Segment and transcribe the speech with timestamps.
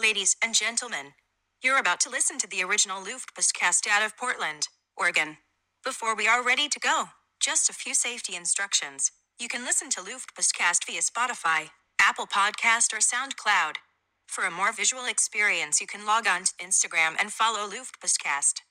[0.00, 1.14] Ladies and gentlemen,
[1.62, 5.38] you're about to listen to the original Luftpostcast out of Portland, Oregon.
[5.84, 7.06] Before we are ready to go,
[7.40, 9.12] just a few safety instructions.
[9.40, 13.76] You can listen to Luftpostcast via Spotify, Apple Podcast, or SoundCloud.
[14.28, 18.62] For a more visual experience, you can log on to Instagram and follow Luftpostcast.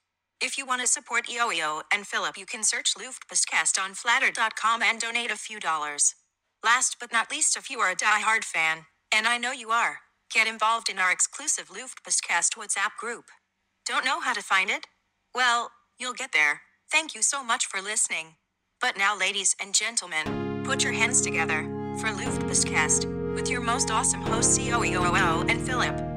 [0.41, 5.00] If you want to support EOEO and Philip, you can search Luftpostcast on flatter.com and
[5.00, 6.16] donate a few dollars.
[6.64, 10.00] Last but not least, if you are a die-hard fan, and I know you are,
[10.34, 13.26] get involved in our exclusive Luftpostcast WhatsApp group.
[13.86, 14.88] Don't know how to find it?
[15.34, 16.62] Well, you'll get there.
[16.91, 18.36] Thank you so much for listening.
[18.81, 21.63] But now, ladies and gentlemen, put your hands together
[22.00, 26.16] for Luftpostcast with your most awesome hosts, COEOO and Philip.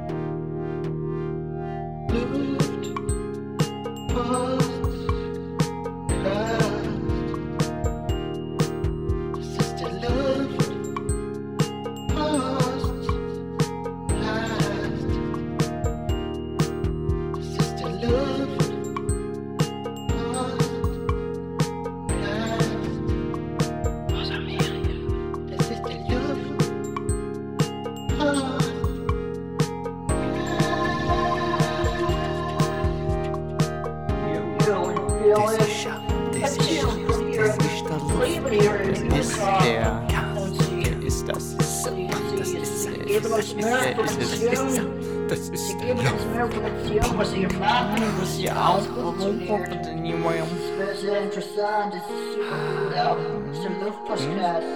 [47.89, 48.21] Luft.
[48.21, 50.37] Das ist ja auch, warum kommt denn niemand?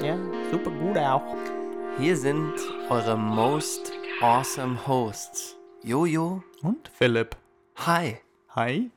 [0.02, 0.18] Ja,
[0.50, 1.22] super gut auch.
[1.98, 2.52] Hier sind
[2.88, 5.56] eure most awesome Hosts.
[5.82, 6.42] Jojo.
[6.62, 7.36] Und Philipp.
[7.76, 8.18] Hi.
[8.54, 8.90] Hi.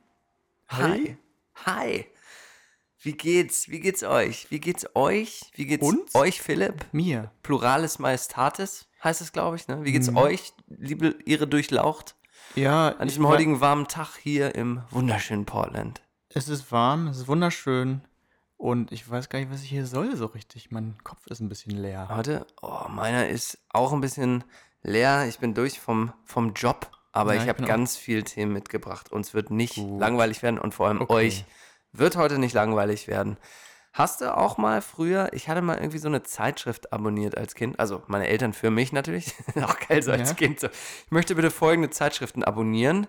[0.70, 1.18] Hi.
[1.66, 2.06] Hi.
[3.00, 3.70] Wie geht's?
[3.70, 4.50] Wie geht's euch?
[4.50, 5.42] Wie geht's euch?
[5.54, 6.14] Wie geht's Uns?
[6.16, 6.86] euch, Philipp?
[6.92, 7.32] Mir.
[7.44, 9.68] Pluralis Majestatis heißt es, glaube ich.
[9.68, 9.78] Ne?
[9.84, 9.94] Wie Mhm.
[9.94, 12.16] geht's euch, liebe ihre Durchlaucht?
[12.58, 16.02] Ja, An diesem heutigen warmen Tag hier im wunderschönen Portland.
[16.30, 18.02] Es ist warm, es ist wunderschön.
[18.58, 20.72] Und ich weiß gar nicht, was ich hier soll so richtig.
[20.72, 22.08] Mein Kopf ist ein bisschen leer.
[22.10, 24.44] Warte, oh, meiner ist auch ein bisschen
[24.82, 25.28] leer.
[25.28, 28.54] Ich bin durch vom, vom Job, aber Ja, ich ich habe auch- ganz viel Themen
[28.54, 29.12] mitgebracht.
[29.12, 30.00] Uns wird nicht Gut.
[30.00, 31.14] langweilig werden und vor allem Okay.
[31.14, 31.46] euch
[31.92, 33.38] wird heute nicht langweilig werden.
[33.98, 37.80] Hast du auch mal früher, ich hatte mal irgendwie so eine Zeitschrift abonniert als Kind,
[37.80, 40.36] also meine Eltern für mich natürlich, auch geil so als Ja.
[40.36, 40.60] Kind.
[40.60, 40.68] So.
[40.68, 43.08] Ich möchte bitte folgende Zeitschriften abonnieren.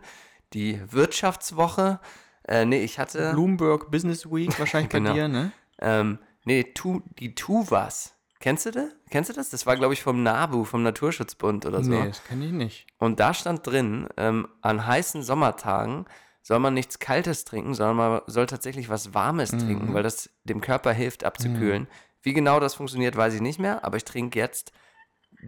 [0.55, 2.01] Die Wirtschaftswoche,
[2.47, 3.33] äh, nee, ich hatte...
[3.33, 5.13] Bloomberg Business Week wahrscheinlich bei Genau.
[5.13, 5.53] dir, ne?
[5.81, 8.15] Ähm, nee, tu, die Tuvas.
[8.41, 8.89] Kennst du das?
[9.11, 9.51] Kennst du das?
[9.51, 11.91] Das war, glaube ich, vom NABU, vom Naturschutzbund oder so.
[11.91, 12.87] Nee, das kenne ich nicht.
[12.97, 16.07] Und da stand drin, ähm, an heißen Sommertagen
[16.49, 19.59] soll man nichts Kaltes trinken, sondern man soll tatsächlich was Warmes Mhm.
[19.59, 21.89] trinken, weil das dem Körper hilft, abzukühlen.
[22.23, 24.73] Wie genau das funktioniert, weiß ich nicht mehr, aber ich trinke jetzt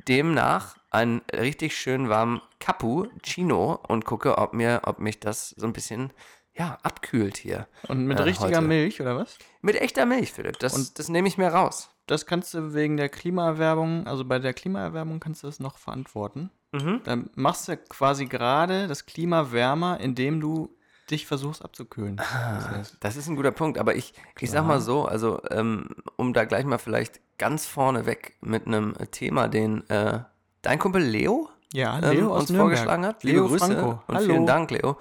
[0.06, 5.72] demnach einen richtig schön warmen Cappuccino und gucke, ob mir, ob mich das so ein
[5.72, 6.12] bisschen,
[6.52, 7.66] ja, abkühlt hier.
[7.88, 8.60] Und mit äh, richtiger heute.
[8.68, 9.38] Milch, oder was?
[9.62, 10.58] Mit echter Milch, Philipp.
[10.58, 11.90] Das, Und- das nehme ich mir raus.
[12.06, 16.50] Das kannst du wegen der Klimaerwärmung, also bei der Klimaerwärmung kannst du das noch verantworten.
[16.72, 17.00] Mhm.
[17.04, 20.76] Dann machst du quasi gerade das Klima wärmer, indem du
[21.10, 22.16] dich versuchst abzukühlen.
[22.16, 25.88] Das heißt, Das ist ein guter Punkt, aber ich, ich sag mal so, also um,
[26.16, 30.20] um da gleich mal vielleicht ganz vorne weg mit einem Thema, den äh,
[30.62, 32.76] dein Kumpel Leo, ja, ähm, Leo aus uns Nürnberg.
[32.78, 33.24] vorgeschlagen hat.
[33.24, 34.02] Leo Liebe Grüße Franco.
[34.06, 34.26] und Hallo.
[34.26, 34.96] vielen Dank, Leo.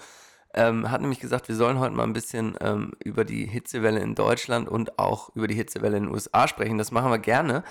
[0.54, 4.16] Ähm, hat nämlich gesagt, wir sollen heute mal ein bisschen ähm, über die Hitzewelle in
[4.16, 6.78] Deutschland und auch über die Hitzewelle in den USA sprechen.
[6.80, 7.64] Das machen wir gerne.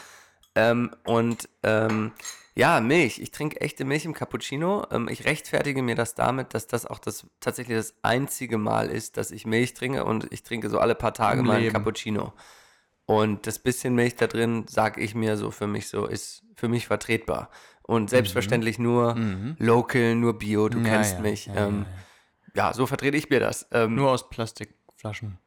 [0.55, 2.13] Ähm, und ähm,
[2.59, 3.21] ja, Milch.
[3.21, 4.85] Ich trinke echte Milch im Cappuccino.
[4.91, 9.17] Ähm, ich rechtfertige mir das damit, dass das auch das tatsächlich das einzige Mal ist,
[9.17, 11.73] dass ich Milch trinke und ich trinke so alle paar Tage Im mal einen.
[11.73, 12.33] Cappuccino.
[13.07, 16.67] Und das bisschen Milch da drin, sag ich mir so für mich so, ist für
[16.67, 17.49] mich vertretbar.
[17.83, 19.15] Und selbstverständlich nur
[19.59, 20.85] local, nur bio, du Mhm.
[20.87, 21.47] Ja, kennst ja, mich.
[21.47, 21.87] ja, ähm,
[22.55, 23.69] ja, so vertrete ich mir das.
[23.71, 24.13] Ähm, nur, Nur
[24.99, 25.39] aus Plastikflaschen.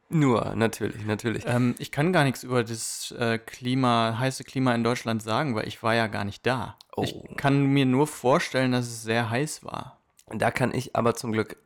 [0.54, 1.44] natürlich, natürlich.
[1.46, 5.68] Ähm, ich kann gar nichts über das äh, Klima, heiße Klima in Deutschland sagen, weil
[5.68, 6.76] ich war ja gar nicht da.
[6.96, 7.02] Oh.
[7.02, 9.98] Ich kann mir nur vorstellen, dass es sehr heiß war.
[10.30, 11.56] Da kann ich aber zum Glück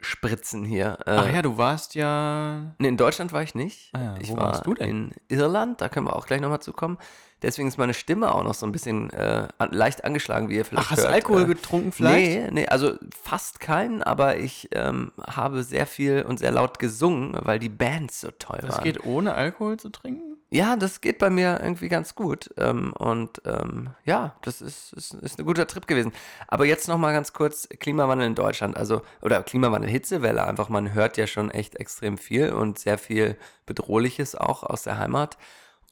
[0.00, 0.98] reinspritzen hier.
[1.06, 2.74] Äh, Ach ja, du warst ja.
[2.78, 3.90] Nee, in Deutschland war ich nicht.
[3.94, 5.12] Ah ja, ich wo war warst du denn?
[5.28, 6.98] in Irland, da können wir auch gleich nochmal zukommen.
[7.40, 10.88] Deswegen ist meine Stimme auch noch so ein bisschen äh, leicht angeschlagen, wie ihr vielleicht
[10.88, 11.08] Ach, hast du.
[11.08, 12.26] Alkohol Äh, getrunken vielleicht?
[12.26, 17.36] Nee, nee, also fast keinen, aber ich ähm, habe sehr viel und sehr laut gesungen,
[17.42, 18.84] weil die Bands so toll Das waren.
[18.84, 20.27] geht ohne Alkohol zu trinken?
[20.50, 22.50] Ja, das geht bei mir irgendwie ganz gut.
[22.56, 26.12] Ähm, und ähm, ja, das ist, ist, ist ein guter Trip gewesen.
[26.46, 28.74] Aber jetzt nochmal ganz kurz Klimawandel in Deutschland.
[28.76, 30.70] Also, oder Klimawandel, Hitzewelle einfach.
[30.70, 33.36] Man hört ja schon echt extrem viel und sehr viel
[33.66, 35.36] Bedrohliches auch aus der Heimat.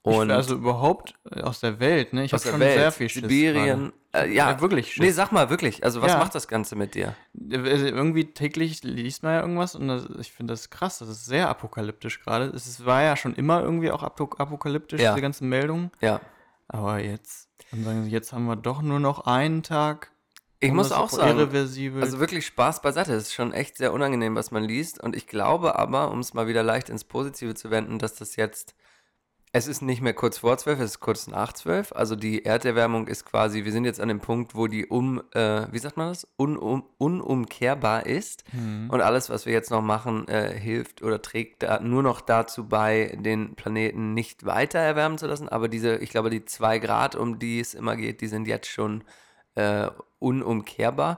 [0.07, 2.25] Und also überhaupt äh, aus der Welt, ne?
[2.25, 3.93] Ich aus habe der schon Welt, sehr viel Schiss Sibirien.
[4.13, 5.03] Äh, ja, Ja, wirklich Schiss.
[5.05, 5.83] Nee, sag mal wirklich.
[5.85, 6.19] Also, was Ja.
[6.19, 7.15] macht das Ganze mit dir?
[7.35, 7.71] gerade.
[7.71, 11.27] Also irgendwie täglich liest man ja irgendwas und das, ich finde das krass, das ist
[11.27, 12.47] sehr apokalyptisch gerade.
[12.47, 15.13] Es war ja schon immer irgendwie auch apo apokalyptisch, Ja.
[15.13, 15.91] diese ganzen Meldungen.
[16.01, 16.21] Ja.
[16.69, 20.11] Aber jetzt, und sagen sie, jetzt haben wir doch nur noch einen Tag.
[20.61, 22.03] Ich muss auch sagen, Irreversibel.
[22.03, 23.13] Also wirklich Spaß beiseite.
[23.13, 25.03] Es ist schon echt sehr unangenehm, was man liest.
[25.03, 28.37] Und ich glaube aber, um es mal wieder leicht ins Positive zu wenden, dass das
[28.37, 28.75] jetzt.
[29.57, 31.91] Es ist nicht mehr kurz vor zwölf, es ist kurz nach zwölf.
[31.93, 35.67] Also die Erderwärmung ist quasi, wir sind jetzt an dem Punkt, wo die um, äh,
[35.73, 36.29] wie sagt man das?
[36.37, 38.45] Unum, unumkehrbar ist.
[38.53, 38.91] Mhm.
[38.91, 42.69] Und alles, was wir jetzt noch machen, äh, hilft oder trägt da nur noch dazu
[42.69, 45.49] bei, den Planeten nicht weiter erwärmen zu lassen.
[45.49, 48.69] Aber diese, ich glaube, die zwei Grad, um die es immer geht, die sind jetzt
[48.69, 49.05] schon
[49.55, 49.89] äh,
[50.19, 51.17] unumkehrbar.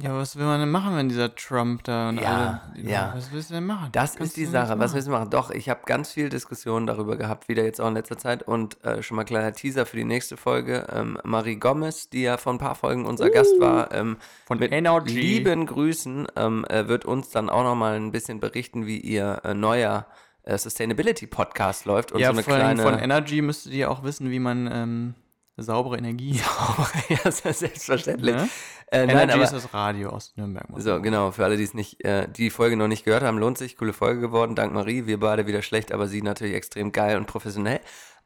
[0.00, 2.88] Ja, was will man denn machen, wenn dieser Trump da und Ja, alle.
[2.88, 3.12] ja.
[3.16, 3.88] Was willst du denn machen?
[3.92, 4.78] Das Kannst ist die Sache.
[4.78, 5.30] Was willst du machen?
[5.30, 8.42] Doch, ich habe ganz viel Diskussionen darüber gehabt, wieder jetzt auch in letzter Zeit.
[8.44, 10.86] Und äh, schon mal kleiner Teaser für die nächste Folge.
[10.92, 14.58] Ähm, Marie Gomez, die ja vor ein paar Folgen unser Gast war, ähm, Uh, Von
[14.60, 15.18] mit Energy.
[15.20, 19.40] lieben Grüßen, ähm, äh, wird uns dann auch noch mal ein bisschen berichten, wie ihr
[19.44, 20.06] äh, neuer
[20.44, 22.12] äh, Sustainability-Podcast läuft.
[22.12, 22.82] Und ja, so eine allem kleine...
[22.82, 25.14] von Energy müsstet ihr auch wissen, wie man ähm,
[25.56, 26.40] saubere Energie.
[27.08, 28.34] ja, das ist selbstverständlich.
[28.34, 28.48] Ne?
[28.90, 30.66] Äh, nein, Energy aber, ist das Radio aus Nürnberg.
[30.76, 33.58] So, genau, für alle, die es nicht, äh, die Folge noch nicht gehört haben, lohnt
[33.58, 37.16] sich, coole Folge geworden, dank Marie, wir beide wieder schlecht, aber sie natürlich extrem geil
[37.18, 37.80] und professionell.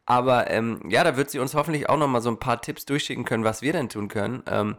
[0.06, 3.24] Aber ähm, ja, da wird sie uns hoffentlich auch nochmal so ein paar Tipps durchschicken
[3.24, 4.42] können, was wir denn tun können.
[4.48, 4.76] Ähm,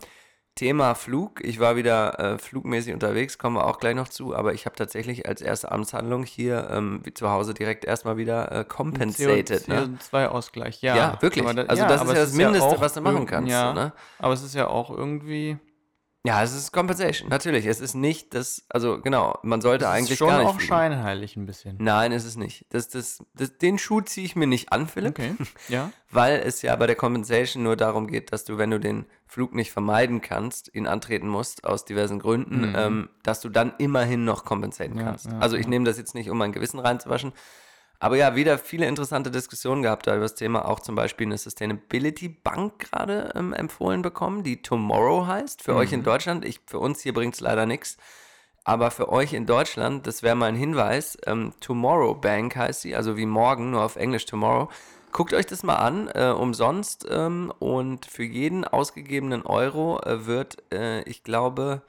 [0.55, 4.53] Thema Flug, ich war wieder äh, flugmäßig unterwegs, kommen wir auch gleich noch zu, aber
[4.53, 9.67] ich habe tatsächlich als erste Amtshandlung hier ähm, zu Hause direkt erstmal wieder äh, compensated.
[9.67, 9.97] ne?
[10.11, 10.95] CO2-Ausgleich, ja.
[10.95, 11.43] Ja, wirklich.
[11.43, 13.73] Da- Also das aber ist ja das Mindeste, auch was du machen kannst, Ja, so,
[13.73, 13.93] ne?
[14.19, 15.57] aber es ist ja auch irgendwie.
[16.25, 17.65] Ja, es ist Compensation, natürlich.
[17.65, 20.55] Es ist nicht das, also genau, man sollte Es eigentlich ist schon gar nicht auch
[20.55, 20.67] fliegen.
[20.69, 21.75] scheinheilig ein bisschen.
[21.81, 22.65] Nein, ist es nicht.
[22.69, 25.35] Das, das, das, den Schuh ziehe ich mir nicht an, Philipp, Okay,
[25.67, 25.91] ja.
[26.11, 29.53] weil es ja bei der Compensation nur darum geht, dass du, wenn du den Flug
[29.53, 34.45] nicht vermeiden kannst, ihn antreten musst, aus diversen Gründen, ähm, dass du dann immerhin noch
[34.45, 34.99] kompensieren Mhm.
[34.99, 35.25] Ja, kannst.
[35.25, 35.69] ja, also ich ja.
[35.71, 37.33] nehme das jetzt nicht, um mein Gewissen reinzuwaschen.
[38.03, 40.67] Aber ja, wieder viele interessante Diskussionen gehabt da über das Thema.
[40.67, 45.63] Auch zum Beispiel eine Sustainability Bank gerade ähm, empfohlen bekommen, die Tomorrow heißt.
[45.63, 45.99] Für euch Mhm.
[45.99, 46.43] in Deutschland.
[46.43, 47.95] Ich, für uns hier bringt es leider nichts.
[48.65, 52.93] Aber für euch in Deutschland, das wäre mal ein Hinweis, ähm, Tomorrow Bank heißt sie,
[52.93, 54.67] also wie morgen, nur auf Englisch Tomorrow.
[55.13, 57.07] Guckt euch das mal an, äh, umsonst.
[57.09, 61.83] Ähm, und für jeden ausgegebenen Euro äh, wird, äh, ich glaube,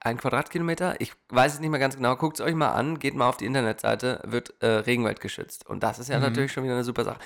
[0.00, 3.14] ein Quadratkilometer, ich weiß es nicht mehr ganz genau, guckt es euch mal an, geht
[3.14, 5.66] mal auf die Internetseite, wird äh, Regenwald geschützt.
[5.68, 7.18] Und das ist ja natürlich schon wieder eine super Sache.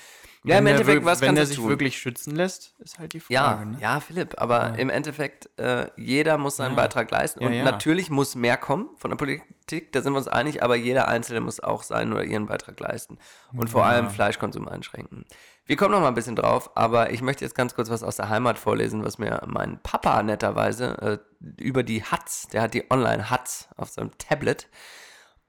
[0.44, 0.70] Ja, im Mhm.
[0.70, 1.68] Endeffekt, was Wenn du sich tun?
[1.68, 3.34] wirklich schützen lässt, ist halt die Frage.
[3.34, 3.78] Ja, ne?
[3.80, 6.76] ja, Philipp, aber im Endeffekt, äh, jeder muss seinen Ja.
[6.82, 7.40] Beitrag leisten.
[7.42, 7.62] Ja, und ja.
[7.64, 11.40] natürlich muss mehr kommen von der Politik, da sind wir uns einig, aber jeder Einzelne
[11.40, 13.18] muss auch seinen oder ihren Beitrag leisten.
[13.52, 15.26] Und vor allem Fleischkonsum einschränken.
[15.64, 18.16] Wir kommen noch mal ein bisschen drauf, aber ich möchte jetzt ganz kurz was aus
[18.16, 22.90] der Heimat vorlesen, was mir mein Papa netterweise äh, über die Hatz, der hat die
[22.90, 24.68] Online-Hatz auf seinem Tablet.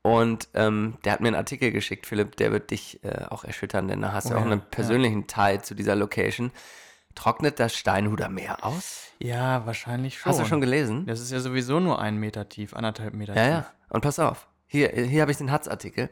[0.04, 3.88] Und ähm, der hat mir einen Artikel geschickt, Philipp, der wird dich äh, auch erschüttern,
[3.88, 6.52] denn da hast du Oh auch ja, einen persönlichen Teil zu dieser Location.
[7.16, 9.08] Trocknet das Steinhuder Meer aus?
[9.20, 10.30] Ja, wahrscheinlich schon.
[10.32, 11.06] Hast du schon gelesen?
[11.06, 13.52] Das ist ja sowieso nur ein Meter tief, anderthalb Meter Ja, tief.
[13.52, 13.74] ja.
[13.90, 16.10] Und pass auf, hier, hier habe ich den Hatz-Artikel.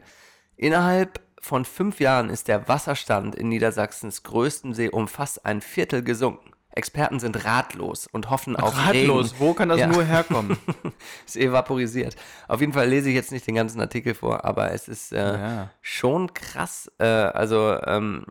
[0.56, 6.02] Innerhalb von fünf Jahren ist der Wasserstand in Niedersachsens größtem See um fast ein Viertel
[6.02, 6.50] gesunken.
[6.74, 9.40] Experten sind ratlos und hoffen auf Ratlos, Regen.
[9.40, 9.88] wo kann das Ja.
[9.88, 10.56] nur herkommen?
[11.26, 12.16] ist evaporisiert.
[12.48, 15.16] Auf jeden Fall lese ich jetzt nicht den ganzen Artikel vor, aber es ist äh,
[15.38, 15.70] Ja.
[15.82, 16.90] schon krass.
[16.98, 18.24] Äh, also ähm,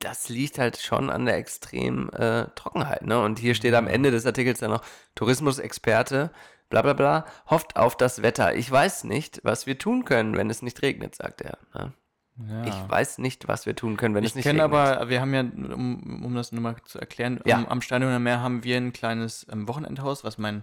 [0.00, 3.06] das liegt halt schon an der extremen äh, Trockenheit.
[3.06, 3.18] Ne?
[3.18, 4.82] Und hier steht am Ende des Artikels dann noch,
[5.14, 6.30] Tourismusexperte,
[6.68, 8.54] bla bla bla, hofft auf das Wetter.
[8.56, 11.56] Ich weiß nicht, was wir tun können, wenn es nicht regnet, sagt er.
[11.74, 11.92] Ne?
[12.46, 12.64] Ja.
[12.66, 14.78] Ich weiß nicht, was wir tun können, wenn es Ich nicht kenne regnet.
[14.80, 17.56] aber, wir haben ja, um, um das nochmal zu erklären, Ja.
[17.56, 20.62] am, am Steinhuder Meer haben wir ein kleines ähm, Wochenendhaus, was mein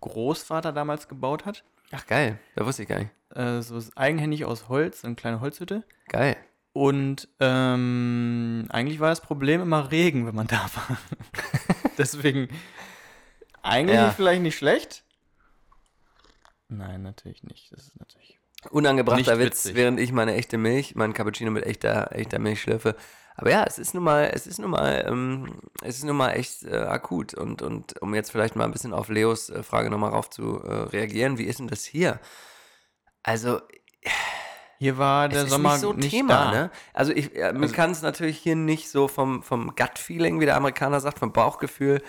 [0.00, 1.64] Großvater damals gebaut hat.
[1.90, 3.10] Ach geil, da wusste ich gar nicht.
[3.34, 5.84] Äh, so ist eigenhändig aus Holz, eine kleine Holzhütte.
[6.08, 6.36] Geil.
[6.72, 10.96] Und ähm, eigentlich war das Problem immer Regen, wenn man da war.
[11.98, 12.48] Deswegen
[13.62, 14.10] eigentlich Ja.
[14.10, 15.04] vielleicht nicht schlecht.
[16.68, 17.70] Nein, natürlich nicht.
[17.72, 18.38] Das ist natürlich.
[18.70, 19.74] Unangebrachter Nicht Witz, witzig.
[19.74, 22.94] während ich meine echte Milch, mein Cappuccino mit echter, echter Milch schlürfe.
[23.34, 26.32] Aber ja, es ist nun mal, es ist nun mal, ähm, es ist nun mal
[26.32, 27.34] echt äh, akut.
[27.34, 30.62] Und, und um jetzt vielleicht mal ein bisschen auf Leos äh, Frage nochmal rauf zu
[30.62, 32.20] äh, reagieren, wie ist denn das hier?
[33.22, 33.60] Also,
[34.78, 36.50] Hier war der es ist Sommer nicht so nicht Thema, da.
[36.50, 36.70] ne?
[36.92, 40.44] Also ich, äh, man Also- kann es natürlich hier nicht so vom, vom Gut-Feeling, wie
[40.46, 42.02] der Amerikaner sagt, vom Bauchgefühl,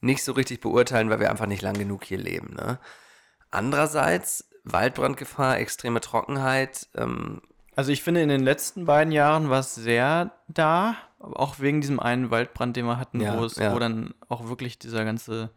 [0.00, 2.78] nicht so richtig beurteilen, weil wir einfach nicht lang genug hier leben, ne?
[3.50, 7.42] Andererseits, Waldbrandgefahr, extreme Trockenheit, ähm,
[7.76, 12.00] Also ich finde, in den letzten beiden Jahren war es sehr da, auch wegen diesem
[12.00, 13.74] einen Waldbrand, den wir hatten, Ja, wo es, ja.
[13.74, 15.50] wo dann auch wirklich dieser ganze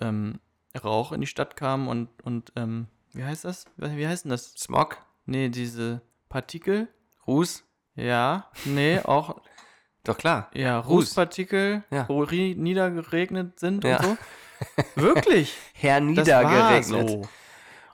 [0.00, 0.38] ähm,
[0.82, 3.66] Rauch in die Stadt kam und, und ähm, wie heißt das?
[3.76, 4.54] Wie heißt denn das?
[4.54, 4.96] Smog?
[5.26, 6.88] Nee, diese Partikel?
[7.26, 7.62] Ruß?
[7.94, 9.42] Ja, nee, auch
[10.04, 10.50] Doch klar.
[10.54, 11.08] ja, Ruß.
[11.08, 12.08] Rußpartikel, Ja.
[12.08, 13.98] wo niedergeregnet sind Ja.
[13.98, 14.16] und so.
[14.94, 15.54] Wirklich?
[15.74, 17.10] Herr Das war Niedergeregnet.
[17.10, 17.28] so.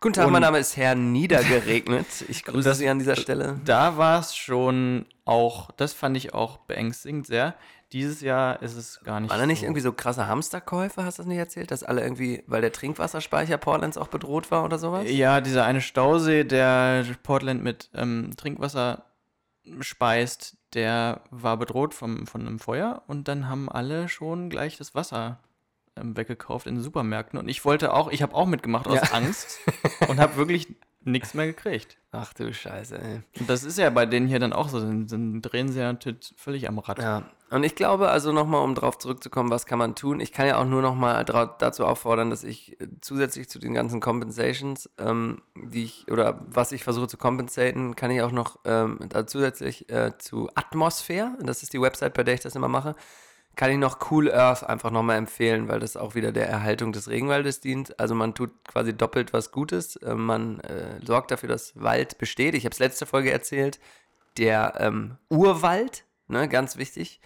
[0.01, 2.07] Guten Tag, Und- mein Name ist Herr Niedergeregnet.
[2.29, 3.61] Ich grüße Das- Sie an dieser Stelle.
[3.65, 7.55] Da war es schon auch, das fand ich auch beängstigend sehr.
[7.93, 9.65] Dieses Jahr ist es gar nicht Waren da nicht so.
[9.65, 11.71] irgendwie so krasse Hamsterkäufe, hast du das nicht erzählt?
[11.71, 15.05] Dass alle irgendwie, weil der Trinkwasserspeicher Portlands auch bedroht war oder sowas?
[15.11, 19.05] Ja, dieser eine Stausee, der Portland mit ähm, Trinkwasser
[19.81, 24.95] speist, der war bedroht vom, von einem Feuer und dann haben alle schon gleich das
[24.95, 25.41] Wasser
[26.01, 29.13] ähm, weggekauft in Supermärkten und ich wollte auch, ich habe auch mitgemacht aus Ja.
[29.13, 29.59] Angst
[30.09, 30.69] und habe wirklich
[31.03, 31.97] nichts mehr gekriegt.
[32.13, 33.21] Ach du Scheiße, ey.
[33.39, 35.97] Und das ist ja bei denen hier dann auch so, dann, dann drehen sie ja
[36.37, 36.99] völlig am Rad.
[36.99, 40.21] Ja, und ich glaube, also nochmal, um drauf zurückzukommen, was kann man tun?
[40.21, 44.01] Ich kann ja auch nur nochmal dazu auffordern, dass ich äh, zusätzlich zu den ganzen
[44.01, 48.99] Compensations, ähm, die ich, oder was ich versuche zu compensaten, kann ich auch noch ähm,
[49.09, 52.95] da zusätzlich äh, zu Atmosphäre, das ist die Website, bei der ich das immer mache,
[53.59, 57.09] kann ich noch Cool Earth einfach nochmal empfehlen, weil das auch wieder der Erhaltung des
[57.09, 57.99] Regenwaldes dient.
[57.99, 59.97] Also man tut quasi doppelt was Gutes.
[59.97, 62.55] Äh, man äh, sorgt dafür, dass Wald besteht.
[62.55, 63.81] Ich habe es letzte Folge erzählt.
[64.37, 67.21] Der ähm, Urwald, ne, ganz wichtig.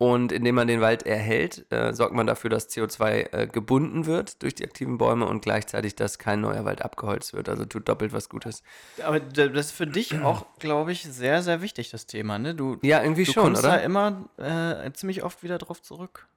[0.00, 4.42] Und indem man den Wald erhält, äh, sorgt man dafür, dass CO2 äh, gebunden wird
[4.42, 7.50] durch die aktiven Bäume und gleichzeitig, dass kein neuer Wald abgeholzt wird.
[7.50, 8.62] Also tut doppelt was Gutes.
[9.04, 12.38] Aber das ist für dich auch, glaube ich, sehr, sehr wichtig, das Thema.
[12.38, 12.54] Ne?
[12.54, 16.28] Du, Ja, irgendwie du schon, kommst da immer äh, ziemlich oft wieder drauf zurück.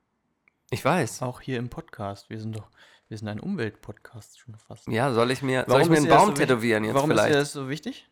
[0.69, 1.21] Ich weiß.
[1.21, 2.29] Auch hier im Podcast.
[2.29, 2.67] Wir sind doch,
[3.07, 4.89] wir sind ein Umweltpodcast schon fast.
[4.89, 7.29] Ja, soll ich mir, soll ich Warum mir einen Baum so tätowieren jetzt Warum vielleicht?
[7.29, 8.09] ist dir das so wichtig?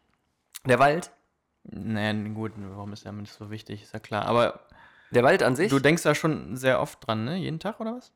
[0.66, 1.12] Der Wald?
[1.64, 3.84] Naja, gut, warum ist der nicht so wichtig?
[3.84, 4.26] Ist ja klar.
[4.28, 4.62] Aber
[5.12, 5.70] Der Wald an sich?
[5.70, 7.38] du denkst da schon sehr oft dran, ne?
[7.38, 8.12] Jeden Tag oder was?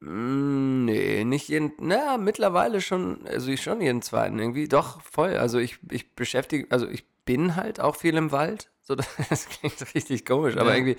[0.00, 5.36] Mm, Nee, nicht jeden, na, mittlerweile schon, also ich schon jeden zweiten irgendwie, doch, voll.
[5.36, 8.94] Also ich, ich beschäftige, also ich bin halt auch viel im Wald, so,
[9.30, 10.76] das, klingt richtig komisch, aber Ja.
[10.76, 10.96] irgendwie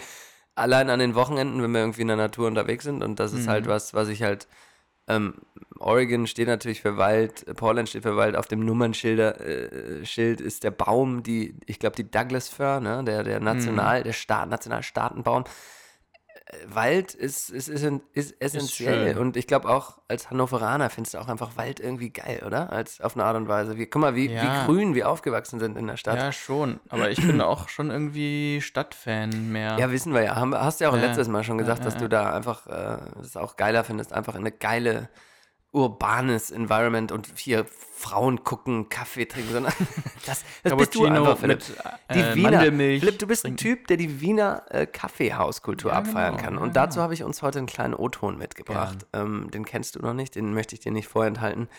[0.55, 3.47] allein an den Wochenenden, wenn wir irgendwie in der Natur unterwegs sind und das ist
[3.47, 3.69] halt Mhm.
[3.69, 4.47] was, was ich halt,
[5.07, 5.35] ähm,
[5.79, 10.41] Oregon steht natürlich für Wald, äh, Portland steht für Wald, auf dem Nummernschilder, äh, Schild
[10.41, 14.49] ist der Baum, die, ich glaube die Douglas Fir, ne, der, der National, der Staat,
[14.49, 15.45] Nationalstaatenbaum.
[16.67, 19.17] Wald ist, ist, ist, ist essentiell schön.
[19.17, 22.71] und ich glaube auch als Hannoveraner findest du auch einfach Wald irgendwie geil, oder?
[22.71, 23.77] Als auf eine Art und Weise.
[23.77, 24.43] Wie, guck mal, wie, Ja.
[24.43, 26.17] wie grün wir aufgewachsen sind in der Stadt.
[26.17, 26.79] Ja, schon.
[26.89, 29.77] Aber ich bin auch schon irgendwie Stadtfan mehr.
[29.79, 30.35] Ja, wissen wir ja.
[30.35, 32.67] Haben, hast du ja auch Ja, letztes Mal schon gesagt, ja, dass du da einfach
[32.67, 35.09] äh, es auch geiler findest, einfach eine geile
[35.73, 39.73] urbanes Environment und hier Frauen gucken, Kaffee trinken, sondern
[40.25, 41.59] das, das bist du einfach, Philipp.
[41.59, 41.77] mit
[42.15, 42.99] Die äh, Wiener, Mandelmilch.
[42.99, 43.77] Philipp, du bist ein trinken.
[43.79, 46.55] Typ, der die Wiener äh, Kaffeehauskultur Ja, abfeiern genau, kann.
[46.55, 49.05] ja, Und dazu habe ich uns heute einen kleinen O-Ton mitgebracht.
[49.13, 51.69] Ähm, den kennst du noch nicht, den möchte ich dir nicht vorenthalten.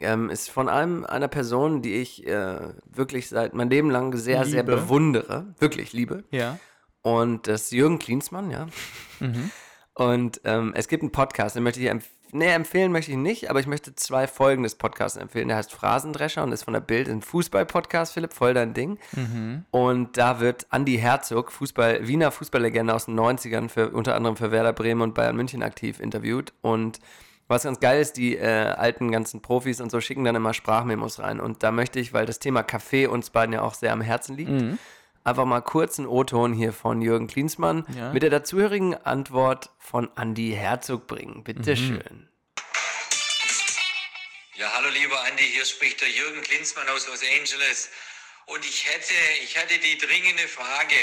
[0.00, 4.44] Ähm, ist von einem einer Person, die ich äh, wirklich seit mein Leben lang sehr,
[4.44, 4.76] sehr Liebe.
[4.76, 5.54] bewundere.
[5.58, 6.24] Wirklich liebe.
[6.30, 6.58] Ja.
[7.02, 8.66] Und das ist Jürgen Klinsmann, ja.
[9.94, 13.48] Und ähm, es gibt einen Podcast, den möchte ich empf nee, empfehlen möchte ich nicht,
[13.50, 15.48] aber ich möchte zwei Folgen des Podcasts empfehlen.
[15.48, 18.98] Der heißt Phrasendrescher und ist von der Bild ein Fußball-Podcast, Philipp, voll dein Ding.
[19.70, 24.50] Und da wird Andy Herzog, Fußball, Wiener Fußballlegende aus den 90ern, für, unter anderem für
[24.50, 26.52] Werder Bremen und Bayern München aktiv, interviewt.
[26.62, 26.98] Und
[27.48, 31.18] was ganz geil ist, die äh, alten ganzen Profis und so schicken dann immer Sprachmemos
[31.18, 31.38] rein.
[31.38, 34.36] Und da möchte ich, weil das Thema Kaffee uns beiden ja auch sehr am Herzen
[34.36, 34.78] liegt, Mhm.
[35.24, 38.12] Einfach mal kurz einen O-Ton hier von Jürgen Klinsmann Ja.
[38.12, 41.44] mit der dazugehörigen Antwort von Andy Herzog bringen.
[41.44, 42.28] Bitte schön.
[44.54, 47.90] Ja, hallo lieber Andi, hier spricht der Jürgen Klinsmann aus Los Angeles.
[48.46, 50.94] Und ich hätte, ich hätte die dringende Frage.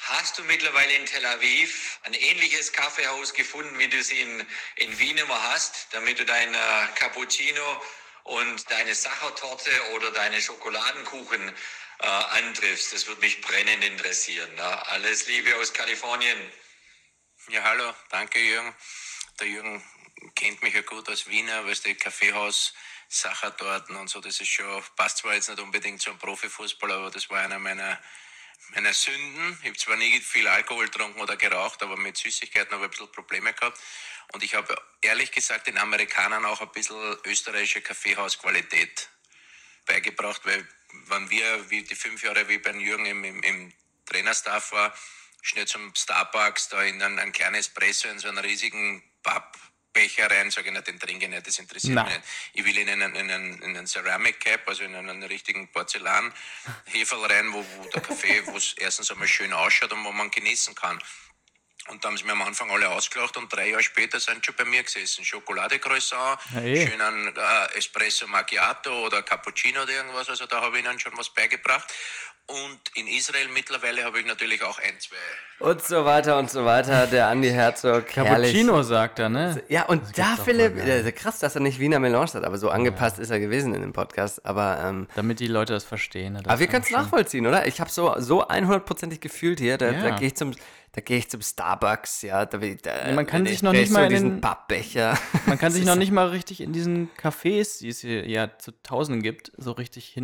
[0.00, 4.46] Hast du mittlerweile in Tel Aviv ein ähnliches Kaffeehaus gefunden, wie du sie in,
[4.76, 6.58] in Wien immer hast, damit du dein äh,
[6.94, 7.82] Cappuccino
[8.24, 11.52] und deine Sachertorte oder deine Schokoladenkuchen
[12.00, 12.92] äh, antriffst?
[12.92, 14.50] Das würde mich brennend interessieren.
[14.56, 14.82] Na?
[14.82, 16.38] Alles Liebe aus Kalifornien.
[17.48, 18.74] Ja, hallo, danke Jürgen.
[19.40, 19.82] Der Jürgen
[20.34, 22.74] kennt mich ja gut als Wiener, weil der Kaffeehaus,
[23.08, 27.30] Sachertorten und so, das ist schon, passt zwar jetzt nicht unbedingt zum Profifußball, aber das
[27.30, 27.98] war einer meiner,
[28.74, 29.58] meiner Sünden.
[29.62, 32.90] Ich habe zwar nie viel Alkohol getrunken oder geraucht, aber mit Süßigkeiten habe ich ein
[32.90, 33.80] bisschen Probleme gehabt.
[34.32, 39.08] Und ich habe ehrlich gesagt den Amerikanern auch ein bisschen österreichische Kaffeehausqualität
[39.86, 40.68] beigebracht, weil
[41.06, 43.72] wenn wir, wie die fünf Jahre, wie bei Jürgen im, im, im
[44.06, 44.94] Trainerstaff war,
[45.42, 49.56] schnell zum Starbucks, da in ein, ein kleines Espresso in so einem riesigen Pub
[49.92, 52.04] Becher rein, sage ich nicht, den trinke ich nicht, das interessiert Na.
[52.04, 52.24] mich nicht.
[52.52, 57.24] Ich will in einen, in einen, in einen Ceramic Cap, also in einen richtigen Porzellanheferl
[57.26, 60.74] rein, wo, wo der Kaffee, wo es erstens einmal schön ausschaut und wo man genießen
[60.74, 61.02] kann.
[61.88, 64.54] Und da haben sie mir am Anfang alle ausgelacht und drei Jahre später sind schon
[64.54, 65.24] bei mir gesessen.
[65.24, 66.86] Schokoladecroissant, Ja, eh.
[66.86, 70.28] schönen äh, Espresso Macchiato oder Cappuccino oder irgendwas.
[70.28, 71.92] Also da habe ich ihnen schon was beigebracht.
[72.48, 75.16] Und in Israel mittlerweile habe ich natürlich auch ein, zwei
[75.68, 77.06] Und so weiter und so weiter.
[77.06, 78.04] Der Andi Herzog.
[78.16, 78.52] herrlich.
[78.52, 79.62] Cappuccino sagt er, ne?
[79.68, 83.18] Ja, und da, doch Philipp, krass, dass er nicht Wiener Melange hat, aber so angepasst
[83.18, 84.46] ist er gewesen in dem Podcast.
[84.46, 86.32] Aber, ähm, Damit die Leute das verstehen.
[86.32, 86.42] ne?
[86.42, 87.66] Das aber wir können es nachvollziehen, oder?
[87.66, 89.76] Ich habe so, so 100%ig gefühlt hier.
[89.76, 90.16] Da, da Ja.
[90.16, 90.54] gehe ich zum.
[90.92, 92.46] Da gehe ich zum Starbucks, ja.
[92.46, 95.18] Da, will ich- da, Ja, man kann da sich noch nicht mal in diesen Pappbecher.
[95.46, 98.56] Man kann Das sich noch nicht mal richtig in diesen Cafés, die es hier ja
[98.58, 100.14] zu Tausenden gibt, so richtig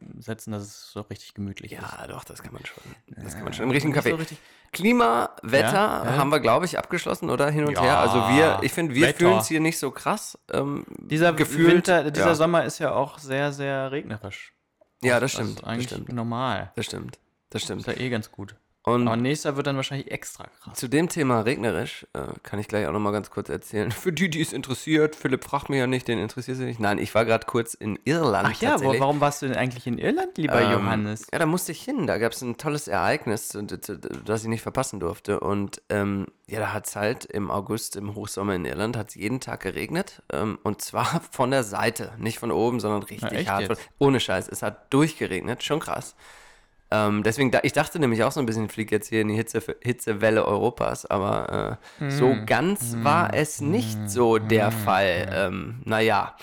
[0.00, 1.80] hinsetzen, dass es so richtig gemütlich ist.
[1.82, 2.82] Ja, doch, das kann man schon.
[3.22, 3.64] Das kann man schon.
[3.64, 4.20] Im richtigen nicht so Kaffee.
[4.20, 4.38] richtig-
[4.72, 6.16] Klima, Wetter Ja, ja.
[6.18, 7.48] haben wir, glaube ich, abgeschlossen, oder?
[7.50, 7.98] Hin und Ja, her.
[8.00, 10.38] Also wir, ich finde, wir fühlen es hier nicht so krass.
[10.52, 12.34] Ähm, Dieser gefühlt, Winter, dieser.
[12.34, 14.52] Sommer ist ja auch sehr, sehr regnerisch.
[15.02, 15.48] Ja, das Das stimmt.
[15.50, 16.12] ist Das eigentlich stimmt.
[16.12, 16.72] normal.
[16.76, 17.18] Das stimmt.
[17.50, 17.80] Das stimmt.
[17.80, 18.56] Ist ja eh ganz gut.
[18.84, 20.78] Und Aber nächster wird dann wahrscheinlich extra krass.
[20.78, 23.90] Zu dem Thema regnerisch äh, kann ich gleich auch nochmal ganz kurz erzählen.
[23.92, 26.80] Für die, die es interessiert, Philipp fragt mich ja nicht, den interessiert es nicht.
[26.80, 28.48] Nein, ich war gerade kurz in Irland.
[28.50, 29.00] Ach ja, wo, tatsächlich.
[29.00, 31.26] warum warst du denn eigentlich in Irland, lieber Ähm, Johannes?
[31.32, 32.06] Ja, da musste ich hin.
[32.06, 33.64] Da gab es ein tolles Ereignis, äh,
[34.24, 35.40] das ich nicht verpassen durfte.
[35.40, 39.16] Und ähm, ja, da hat es halt im August, im Hochsommer in Irland, hat es
[39.16, 40.22] jeden Tag geregnet.
[40.32, 43.68] Ähm, und zwar von der Seite, nicht von oben, sondern richtig echt hart.
[43.68, 43.90] jetzt?
[43.98, 44.48] Ohne Scheiß.
[44.48, 46.14] Es hat durchgeregnet, schon krass.
[46.90, 49.28] Ähm, deswegen, da, ich dachte nämlich auch so ein bisschen, ich fliege jetzt hier in
[49.28, 52.46] die Hitze, Hitzewelle Europas, aber äh, so Hm.
[52.46, 55.28] ganz war es nicht so der Fall.
[55.30, 56.34] Ähm, naja,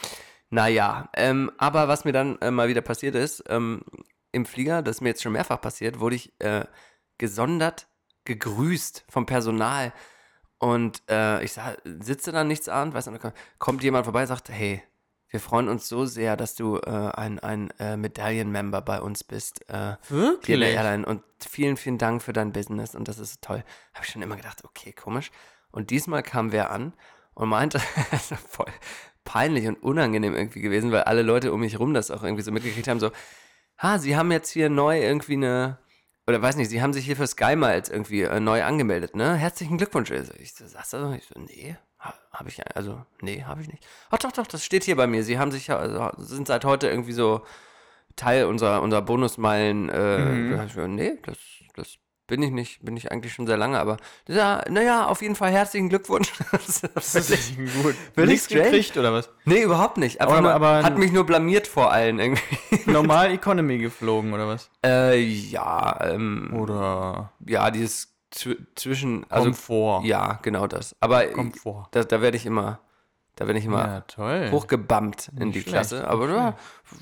[0.49, 1.09] naja.
[1.15, 3.81] Ähm, aber was mir dann äh, mal wieder passiert ist, ähm,
[4.31, 6.65] im Flieger, das ist mir jetzt schon mehrfach passiert, wurde ich äh,
[7.17, 7.87] gesondert
[8.25, 9.93] gegrüßt vom Personal.
[10.57, 13.23] Und äh, ich sag, sitze dann nichts an, weiß nicht,
[13.59, 14.83] kommt jemand vorbei und sagt, hey,
[15.35, 19.63] wir freuen uns so sehr, dass du äh, ein, ein äh, Medaillenmember bei uns bist.
[19.69, 20.61] Äh, der Wirklich?
[20.61, 21.05] Airline.
[21.05, 23.65] Und vielen, vielen Dank für dein Business und das ist toll.
[23.93, 25.31] Habe ich schon immer gedacht, okay, komisch.
[25.71, 26.93] Und diesmal kam wer an
[27.33, 28.71] und meinte, das ist voll
[29.25, 32.53] peinlich und unangenehm irgendwie gewesen, weil alle Leute um mich rum das auch irgendwie so
[32.53, 33.11] mitgekriegt haben, so,
[33.77, 35.79] ha, sie haben jetzt hier neu irgendwie eine,
[36.27, 39.35] oder weiß nicht, sie haben sich hier für Sky Miles irgendwie äh, neu angemeldet, ne?
[39.35, 40.11] Herzlichen Glückwunsch.
[40.11, 41.11] Also ich so, sagst du?
[41.11, 41.75] Ich so, nee,
[42.31, 43.85] habe ich, also, nee, habe ich nicht.
[44.11, 45.23] Ach doch, doch, das steht hier bei mir.
[45.23, 47.41] Sie haben sich, ja- also, sind seit heute irgendwie so
[48.15, 49.89] Teil unserer, unserer Bonusmeilen.
[49.89, 50.57] Äh, Mhm.
[50.57, 51.37] da ich nee, das,
[51.75, 55.35] das bin ich nicht, bin ich eigentlich schon sehr lange, aber ja, naja, auf jeden
[55.35, 56.31] Fall herzlichen Glückwunsch.
[56.51, 57.95] das ist gut.
[58.15, 59.29] Völlig Nichts gekriegt oder was?
[59.45, 60.21] nee, überhaupt nicht.
[60.21, 62.41] Aber- nur, aber- hat mich nur blamiert vor allen irgendwie.
[62.91, 64.69] Normal Economy geflogen oder was?
[64.83, 68.14] äh, ja, ähm, Oder ja, dieses
[68.75, 70.03] zwischen, also Komfort.
[70.05, 70.95] ja, genau das.
[70.99, 71.87] Aber Komfort.
[71.91, 72.79] da, da werde ich immer,
[73.37, 75.97] da werde ich immer Ja, hochgebammt in die Nicht Klasse.
[75.97, 76.55] schlecht, Aber ja,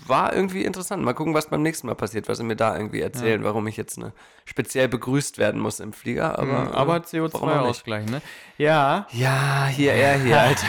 [0.07, 1.03] war irgendwie interessant.
[1.03, 3.77] Mal gucken, was beim nächsten Mal passiert, was sie mir da irgendwie erzählen, warum ich
[3.77, 4.13] jetzt ne,
[4.45, 6.39] speziell begrüßt werden muss im Flieger.
[6.39, 7.85] Aber, Mhm, aber äh, warum auch nicht?
[7.85, 8.21] CO2-Ausgleich, ne?
[8.57, 9.07] Ja.
[9.11, 10.67] Ja, hier, er hier, Alter.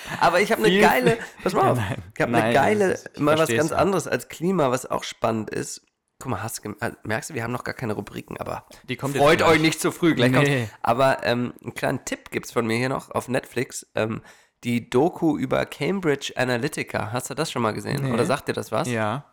[0.20, 1.78] aber ich habe eine geile, pass mal auf,
[2.14, 5.82] ich habe eine geile, mal was ganz anderes als Klima, was auch spannend ist.
[6.18, 8.66] Guck mal, hast äh, merkst du, wir haben noch gar keine Rubriken, aber
[8.98, 10.68] freut euch nicht zu früh, gleich Nee.
[10.82, 13.86] Aber ähm, einen kleinen Tipp gibt es von mir hier noch auf Netflix.
[13.94, 14.22] Ähm,
[14.64, 17.12] die Doku über Cambridge Analytica.
[17.12, 18.02] Hast du das schon mal gesehen?
[18.02, 18.12] Nee.
[18.12, 18.88] Oder sagt dir das was?
[18.88, 19.26] Ja.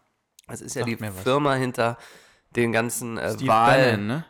[0.47, 1.11] Das ist ja Sagt die.
[1.23, 1.97] Firma hinter
[2.55, 3.91] den ganzen äh, Steve Wahl.
[3.91, 4.25] Bannon, ne?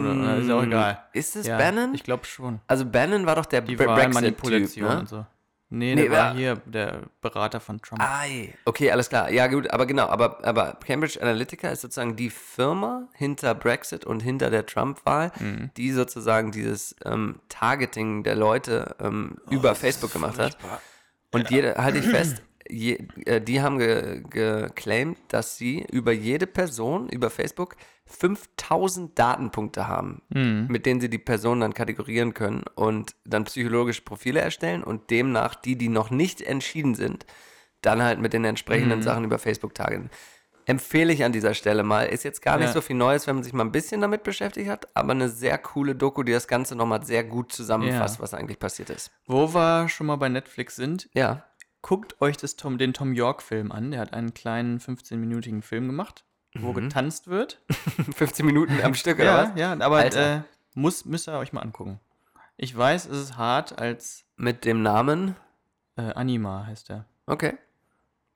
[0.00, 1.04] Oder, oder ist auch egal.
[1.12, 1.94] Ist es ja, Bannon?
[1.94, 2.60] Ich glaube schon.
[2.66, 4.98] also Bannon war doch der Brexit-Typ, ne?
[5.00, 5.26] und so.
[5.72, 8.02] Nee, Nee, der war wer- hier der Berater von Trump.
[8.02, 9.30] Ei, okay, alles klar.
[9.30, 14.20] Ja, gut, aber genau, aber, aber Cambridge Analytica ist sozusagen die Firma hinter Brexit und
[14.20, 15.70] hinter der Trump-Wahl, Mhm.
[15.76, 20.58] die sozusagen dieses ähm, Targeting der Leute ähm, Oh, über Facebook gemacht hat.
[21.32, 26.46] Und jede, halte ich fest, je, äh, die haben ge, geclaimed, dass sie über jede
[26.46, 30.66] Person über Facebook 5000 Datenpunkte haben, Mhm.
[30.68, 35.54] mit denen sie die Person dann kategorieren können und dann psychologische Profile erstellen und demnach
[35.54, 37.26] die, die noch nicht entschieden sind,
[37.82, 39.02] dann halt mit den entsprechenden Mhm.
[39.02, 40.10] Sachen über Facebook targeten.
[40.66, 42.04] Empfehle ich an dieser Stelle mal.
[42.06, 42.72] Ist jetzt gar nicht Ja.
[42.74, 45.56] so viel Neues, wenn man sich mal ein bisschen damit beschäftigt hat, aber eine sehr
[45.58, 48.22] coole Doku, die das Ganze nochmal sehr gut zusammenfasst, Ja.
[48.22, 49.10] was eigentlich passiert ist.
[49.26, 51.44] Wo wir schon mal bei Netflix sind, Ja.
[51.82, 53.90] Guckt euch das Tom, den Tom York-Film an.
[53.90, 57.60] Der hat einen kleinen 15-minütigen Film gemacht, wo getanzt wird.
[58.16, 59.58] 15 Minuten am Stück, oder ja, was?
[59.58, 60.42] ja, aber äh,
[60.74, 62.00] muss, müsst ihr euch mal angucken.
[62.56, 65.36] Ich weiß, es ist hart als Mit dem Namen.
[65.96, 67.06] äh, Anima heißt er.
[67.26, 67.56] Okay.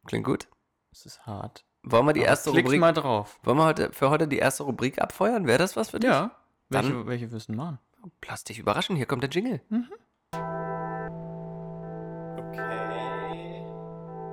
[0.07, 0.49] Klingt gut.
[0.93, 1.65] Es ist hart.
[1.83, 2.81] Wollen wir die Aber erste Klickt Rubrik.
[2.81, 3.39] mal drauf.
[3.43, 5.47] Wollen wir heute für heute die erste Rubrik abfeuern?
[5.47, 6.09] Wäre das was für dich?
[6.09, 6.31] Ja.
[6.71, 7.79] Dann- Welche, welche wirst du denn machen?
[8.27, 9.61] Lass dich überraschen, hier kommt der Jingle.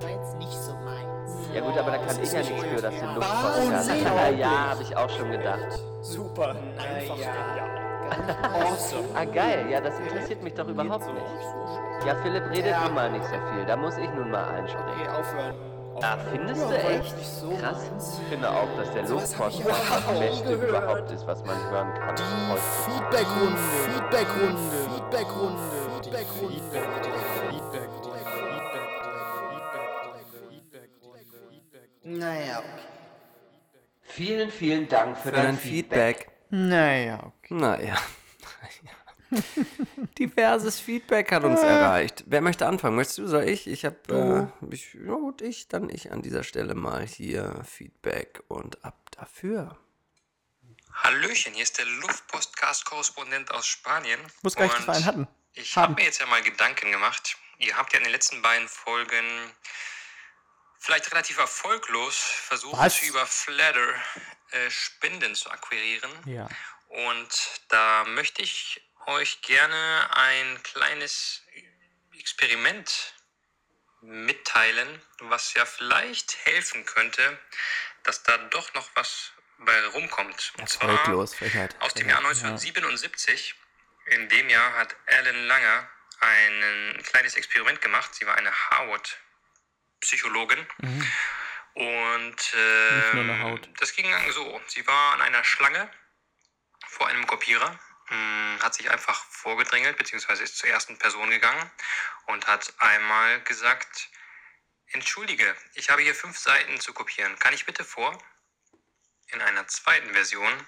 [0.02, 1.48] War jetzt nicht so meins.
[1.54, 4.82] Ja gut, aber da kann ich ja nichts für, dass den Luftpostcast- Ja, ja, habe
[4.82, 5.66] ich auch schon gedacht.
[6.00, 6.56] Super.
[6.78, 7.16] Einfach
[8.52, 9.04] Awesome.
[9.14, 12.06] Ah geil, ja, das interessiert mich doch überhaupt nicht.
[12.06, 15.08] Ja, Philipp redet nun mal nicht so viel, da muss ich nun mal einspringen.
[15.08, 15.54] aufhören.
[16.02, 17.14] Ah, findest du echt?
[17.60, 17.90] Krass.
[18.22, 22.16] Ich finde auch, dass der Luftpostcast das Beste überhaupt ist, was man hören kann.
[22.50, 22.60] heutzutage.
[22.86, 24.58] Feedbackrunde, Feedbackrunde,
[24.90, 25.62] Feedbackrunde,
[26.02, 27.11] Feedbackrunde.
[32.52, 32.82] Naja, okay.
[34.02, 36.30] Vielen, vielen Dank für, dein Feedback.
[36.50, 37.54] Naja, okay.
[37.54, 38.02] Naja.
[40.18, 42.24] Diverses Feedback hat uns erreicht.
[42.26, 42.96] Wer möchte anfangen?
[42.96, 43.66] Möchtest du, soll ich?
[43.66, 48.42] Ich habe, äh, ich, ja gut, ich, dann ich an dieser Stelle mal hier Feedback
[48.48, 49.78] und ab dafür.
[50.92, 54.20] Hallöchen, hier ist der Luftpostcast-Korrespondent aus Spanien.
[54.26, 55.28] Ich wusste gar nicht, einen hatten.
[55.54, 57.38] Ich habe mir jetzt ja mal Gedanken gemacht.
[57.58, 59.24] Ihr habt ja in den letzten beiden Folgen
[60.82, 63.02] vielleicht relativ erfolglos versucht, Was?
[63.02, 63.94] über Flatter
[64.50, 66.10] äh, Spenden zu akquirieren.
[66.26, 66.48] Ja.
[66.88, 67.28] Und
[67.68, 71.42] da möchte ich euch gerne ein kleines
[72.18, 73.14] Experiment
[74.02, 77.38] mitteilen, was ja vielleicht helfen könnte,
[78.02, 80.52] dass da doch noch was bei rumkommt.
[80.58, 81.76] Und zwar Erfolglos, Frechheit.
[81.80, 83.54] aus dem Jahr 1977.
[84.06, 85.88] In dem Jahr hat Ellen Langer
[86.20, 88.14] ein kleines Experiment gemacht.
[88.14, 89.21] Sie war eine Harvard-Psychologin.
[91.74, 93.68] Und nur eine ähm, Haut.
[93.78, 94.60] das ging so.
[94.66, 95.90] Sie war an einer Schlange
[96.86, 97.78] vor einem Kopierer,
[98.10, 101.70] mh, hat sich einfach vorgedrängelt, beziehungsweise ist zur ersten Person gegangen
[102.26, 104.10] und hat einmal gesagt,
[104.88, 107.38] entschuldige, ich habe hier fünf Seiten zu kopieren.
[107.38, 108.16] Kann ich bitte vor?
[109.28, 110.66] In einer zweiten Version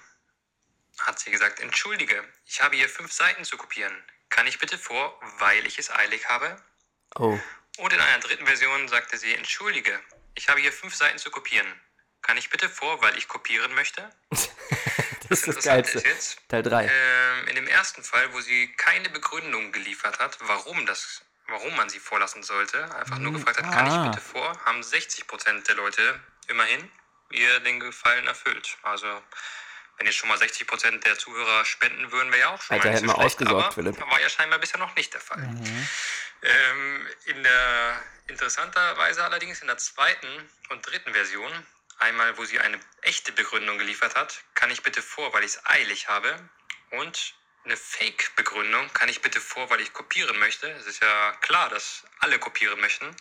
[0.99, 3.95] hat sie gesagt, entschuldige, ich habe hier fünf Seiten zu kopieren.
[4.29, 6.55] Kann ich bitte vor, weil ich es eilig habe?
[7.15, 7.39] Oh,
[7.77, 9.99] Und in einer dritten Version sagte sie, entschuldige,
[10.35, 11.67] ich habe hier fünf Seiten zu kopieren.
[12.21, 14.09] Kann ich bitte vor, weil ich kopieren möchte?
[14.29, 14.49] das
[15.29, 15.97] ist das Geilste.
[15.99, 16.85] ist jetzt, Teil 3.
[16.85, 21.89] ähm, in dem ersten Fall, wo sie keine Begründung geliefert hat, warum das, warum man
[21.89, 24.05] sie vorlassen sollte, einfach nur gefragt hat, kann ah.
[24.05, 26.89] ich bitte vor, haben 60% der Leute immerhin
[27.31, 28.77] ihr den Gefallen erfüllt.
[28.83, 29.07] Also
[29.97, 32.93] wenn jetzt schon mal 60% der Zuhörer spenden würden, wäre ja auch schon Alter, mal
[32.93, 34.01] nicht hätten so wir schlecht, ausgesorgt, aber Philipp.
[34.01, 35.47] war ja scheinbar bisher noch nicht der Fall.
[36.41, 40.27] Ähm, in der interessanterweise allerdings in der zweiten
[40.69, 41.51] und dritten Version,
[41.99, 45.65] einmal wo sie eine echte Begründung geliefert hat, kann ich bitte vor, weil ich es
[45.65, 46.37] eilig habe,
[46.91, 50.69] und eine Fake-Begründung, kann ich bitte vor, weil ich kopieren möchte.
[50.71, 53.15] Es ist ja klar, dass alle kopieren möchten,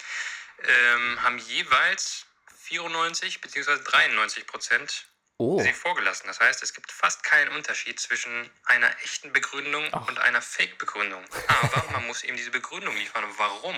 [0.63, 2.27] ähm, haben jeweils
[2.65, 3.83] 94 bzw.
[3.83, 6.27] 93 Prozent Oh, sie vorgelassen.
[6.29, 11.25] Das heißt, es gibt fast keinen Unterschied zwischen einer echten Begründung und einer Fake-Begründung.
[11.49, 13.25] Aber man muss eben diese Begründung liefern.
[13.37, 13.77] Warum?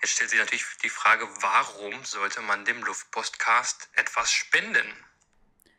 [0.00, 5.04] Jetzt stellt sich natürlich die Frage, warum sollte man dem Luftpostcast etwas spenden?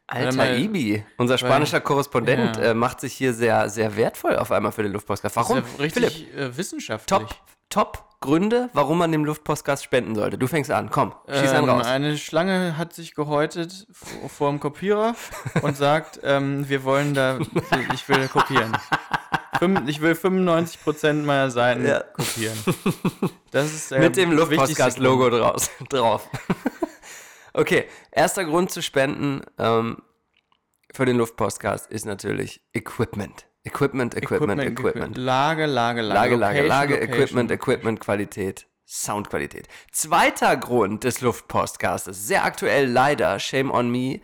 [0.08, 2.64] Alter Ibi, unser spanischer Korrespondent ja.
[2.64, 5.36] äh, macht sich hier sehr, sehr wertvoll auf einmal für den Luftpostcast.
[5.36, 5.62] Warum?
[5.62, 7.20] Das ist ja richtig äh, wissenschaftlich.
[7.20, 7.36] Top,
[7.70, 10.38] top Gründe, warum man dem Luftpostcast spenden sollte.
[10.38, 11.86] Du fängst an, komm, schieß einen Ähm, raus.
[11.86, 13.88] eine Schlange hat sich gehäutet
[14.28, 15.16] vor dem Kopierer
[15.62, 17.40] und sagt, ähm, wir wollen da,
[17.94, 18.76] ich will kopieren.
[19.88, 22.02] Ich will 95% meiner Seiten Ja.
[22.02, 22.58] kopieren.
[23.52, 25.30] Das ist der Mit dem Luftpostcast-Logo
[25.90, 26.30] drauf.
[27.56, 29.98] Okay, erster Grund zu spenden ähm,
[30.94, 33.48] für den Luftpostcast ist natürlich Equipment.
[33.64, 35.18] Equipment, Equipment, Equipment.
[35.18, 36.36] Lage, Lage, Lage.
[36.36, 37.14] Lage, Lage, Location, Lage, Location.
[37.14, 39.68] Equipment, Equipment, Qualität, Soundqualität.
[39.92, 44.22] Zweiter Grund des Luftpostcastes, sehr aktuell leider, shame on me.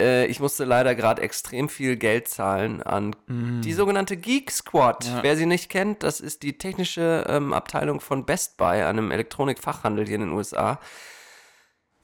[0.00, 5.04] Äh, ich musste leider gerade extrem viel Geld zahlen an die sogenannte Geek Squad.
[5.04, 5.22] Ja.
[5.22, 10.06] Wer sie nicht kennt, das ist die technische ähm, Abteilung von Best Buy, einem Elektronikfachhandel
[10.06, 10.80] hier in den USA.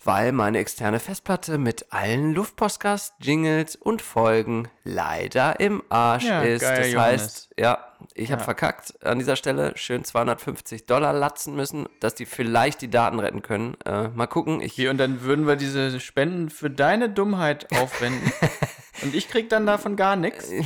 [0.05, 6.63] Weil meine externe Festplatte mit allen Luftpostcast, Jingles und Folgen leider im Arsch Ja, ist.
[6.63, 7.23] geil, das Johannes.
[7.23, 7.79] heißt, ja,
[8.15, 8.45] ich habe Ja.
[8.45, 9.73] verkackt an dieser Stelle.
[9.77, 13.77] Schön 250 Dollar latzen müssen, dass die vielleicht die Daten retten können.
[13.85, 14.61] Äh, mal gucken.
[14.61, 18.33] Ich, Hier, und dann würden wir diese Spenden für deine Dummheit aufwenden.
[19.03, 20.51] und ich krieg dann davon gar nichts.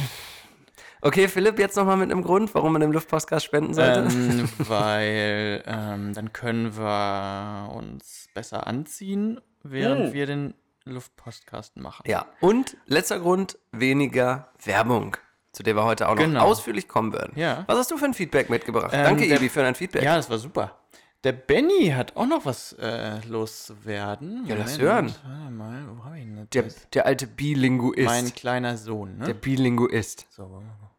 [1.02, 4.00] okay, Philipp, jetzt nochmal mit einem Grund, warum man dem Luftpostcast spenden sollte.
[4.10, 10.12] Ähm, weil ähm, dann können wir uns besser anziehen, während Oh.
[10.12, 10.54] wir den
[10.84, 12.02] Luftpostcast machen.
[12.06, 15.16] Ja, und letzter Grund, weniger Werbung,
[15.52, 16.44] zu der wir heute auch noch Genau.
[16.44, 17.32] ausführlich kommen werden.
[17.36, 17.64] Ja.
[17.66, 18.90] Was hast du für ein Feedback mitgebracht?
[18.92, 20.02] Ähm, Danke, der- Ibi, für dein Feedback.
[20.02, 20.78] Ja, das war super.
[21.24, 24.46] Der Benny hat auch noch was äh, loszuwerden.
[24.46, 25.12] Ja, lass hören.
[25.24, 26.88] Warte mal, wo hab ich denn Der, das?
[26.90, 28.04] der alte Bilinguist.
[28.04, 29.24] Mein kleiner Sohn, ne?
[29.24, 30.26] der Bilinguist.
[30.30, 30.90] so, warte mal.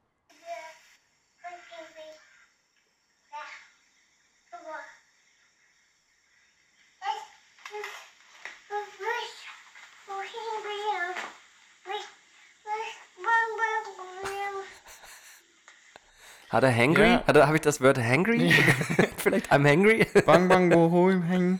[16.49, 17.19] Hat er hangry?
[17.27, 17.45] Ja.
[17.47, 18.51] Habe ich das Wort hangry?
[19.17, 20.05] Vielleicht I'm hangry?
[20.25, 21.59] Bang Bang Bohol hängen.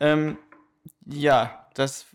[0.00, 0.38] Ähm,
[1.06, 2.06] ja, das,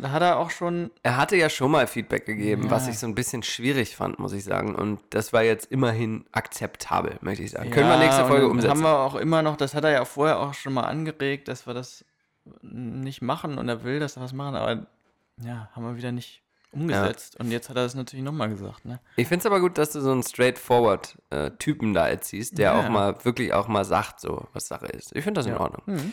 [0.00, 0.90] da hat er auch schon.
[1.02, 2.70] Er hatte ja schon mal Feedback gegeben, Ja.
[2.70, 4.74] was ich so ein bisschen schwierig fand, muss ich sagen.
[4.74, 7.70] Und das war jetzt immerhin akzeptabel, möchte ich sagen.
[7.70, 8.70] Können wir Ja, nächste Folge umsetzen.
[8.70, 11.66] Haben wir auch immer noch, das hat er ja vorher auch schon mal angeregt, dass
[11.66, 12.04] wir das
[12.62, 14.86] nicht machen und er will, dass wir was machen, aber
[15.42, 17.36] ja, haben wir wieder nicht umgesetzt.
[17.40, 19.00] Und jetzt hat er das natürlich nochmal gesagt, ne?
[19.16, 22.72] Ich finde es aber gut, dass du so einen straightforward äh, Typen da erziehst, der
[22.72, 22.80] Ja.
[22.80, 25.14] auch mal wirklich auch mal sagt, so was Sache ist.
[25.16, 25.60] Ich finde das in Ja.
[25.60, 25.82] Ordnung.
[25.86, 26.12] Mhm.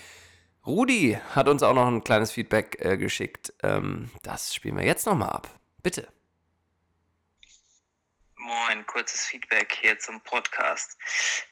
[0.66, 3.54] Rudi hat uns auch noch ein kleines Feedback äh, geschickt.
[3.64, 5.50] Ähm, das spielen wir jetzt nochmal ab.
[5.82, 6.08] Bitte.
[8.36, 10.98] Moin, kurzes Feedback hier zum Podcast.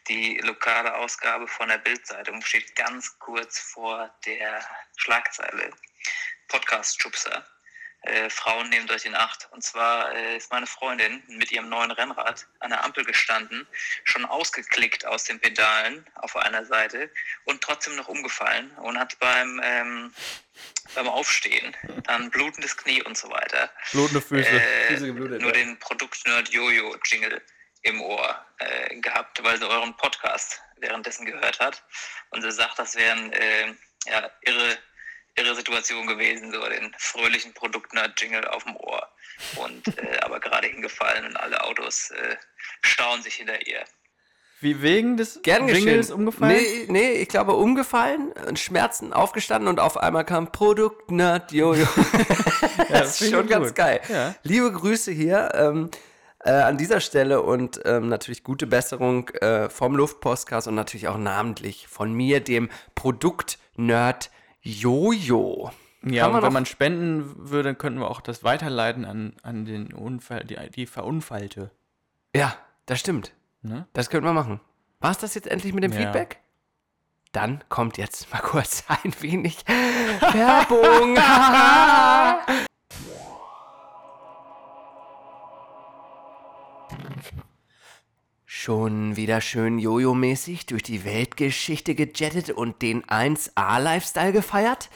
[0.08, 4.62] Die lokale Ausgabe von der Bildzeitung steht ganz kurz vor der
[4.98, 5.72] Schlagzeile.
[6.48, 7.46] Podcast-Schubser.
[8.06, 9.48] Äh, Frauen nehmt euch in Acht.
[9.52, 13.68] Und zwar äh, ist meine Freundin mit ihrem neuen Rennrad an der Ampel gestanden,
[14.04, 17.10] schon ausgeklickt aus den Pedalen auf einer Seite
[17.46, 20.14] und trotzdem noch umgefallen und hat beim, ähm,
[20.94, 24.50] beim Aufstehen dann blutendes Knie und so weiter Blutende Füße.
[24.50, 25.64] äh, Füße geblutet, nur ja.
[25.64, 27.42] den Produktnerd Jojo Jingle
[27.82, 31.84] im Ohr äh, gehabt, weil sie euren Podcast währenddessen gehört hat.
[32.32, 33.74] Und sie sagt, das wären äh,
[34.06, 34.78] ja, irre,
[35.36, 39.08] irre Situation gewesen, so den fröhlichen Produktnerd Jingle auf dem Ohr.
[39.58, 42.36] Und äh, aber gerade hingefallen und alle Autos äh,
[42.82, 43.84] stauen sich hinter ihr.
[44.62, 45.86] Wie wegen des Gern geschehen.
[45.86, 46.56] Jingles umgefallen?
[46.56, 51.88] Nee, nee, ich glaube umgefallen, und Schmerzen aufgestanden und auf einmal kam Produkt Nerd Jojo.
[52.90, 53.50] das ist schon gut.
[53.50, 54.00] ganz geil.
[54.08, 54.36] Ja.
[54.44, 55.92] Liebe Grüße hier ähm,
[56.40, 61.18] äh, an dieser Stelle und ähm, natürlich gute Besserung äh, vom Luftpostcast und natürlich auch
[61.18, 64.32] namentlich von mir, dem Produkt Nerd
[64.66, 65.72] Jojo.
[66.04, 70.44] Ja, und wenn man spenden würde, könnten wir auch das weiterleiten an, an den Unfall,
[70.44, 71.72] die, die Verunfallte.
[72.36, 73.34] Ja, das stimmt.
[73.62, 73.88] Ne?
[73.94, 74.60] Das könnten wir machen.
[75.00, 76.00] War es das jetzt endlich mit dem Ja.
[76.00, 76.40] Feedback?
[77.32, 81.18] Dann kommt jetzt mal kurz ein wenig Werbung.
[88.66, 94.90] Schon wieder schön Jojo-mäßig durch die Weltgeschichte gejettet und den 1A-Lifestyle gefeiert?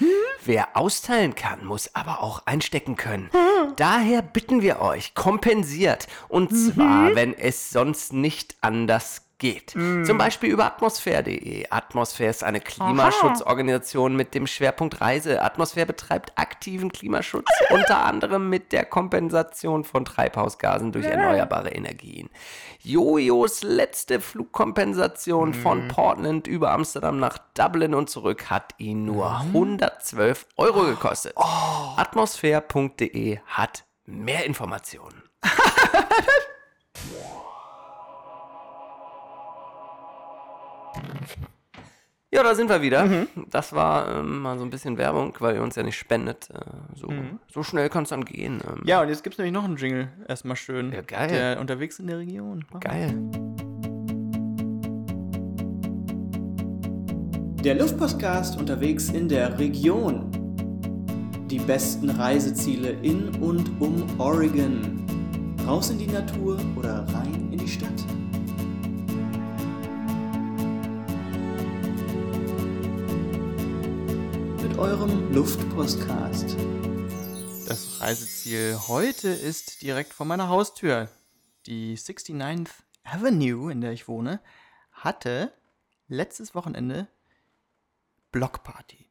[0.43, 3.29] Wer austeilen kann, muss aber auch einstecken können.
[3.75, 6.07] Daher bitten wir euch, kompensiert.
[6.29, 9.71] Und zwar, wenn es sonst nicht anders geht.
[9.71, 11.67] Zum Beispiel über atmosphäre.de.
[11.69, 15.41] Atmosphäre ist eine Klimaschutzorganisation mit dem Schwerpunkt Reise.
[15.41, 22.29] Atmosphäre betreibt aktiven Klimaschutz, unter anderem mit der Kompensation von Treibhausgasen durch erneuerbare Energien.
[22.81, 30.47] Jojos letzte Flugkompensation von Portland über Amsterdam nach Dublin und zurück hat ihn nur 112
[30.57, 31.33] Euro gekostet.
[31.37, 35.23] Atmosphäre.de hat mehr Informationen.
[42.31, 43.25] Ja, da sind wir wieder.
[43.49, 46.49] Das war ähm, mal so ein bisschen Werbung, weil ihr uns ja nicht spendet.
[46.51, 46.59] Äh,
[46.95, 47.11] so,
[47.51, 48.61] so schnell kann es dann gehen.
[48.67, 50.09] Ähm, Ja, und jetzt gibt es nämlich noch einen Jingle.
[50.27, 50.91] Erstmal schön.
[50.91, 51.29] Ja, geil.
[51.29, 52.65] Der unterwegs in der Region.
[52.81, 53.15] Geil.
[57.63, 60.29] Der Luftpostcast unterwegs in der Region.
[61.49, 65.03] Die besten Reiseziele in und um Oregon.
[65.65, 67.89] Raus in die Natur oder rein in die Stadt.
[74.79, 76.55] Eurem Luftpostcast.
[77.67, 81.09] Das Reiseziel heute ist direkt vor meiner Haustür.
[81.65, 82.69] Die 69th
[83.03, 84.39] Avenue, in der ich wohne,
[84.93, 85.51] hatte
[86.07, 87.09] letztes Wochenende
[88.31, 89.09] Blockparty.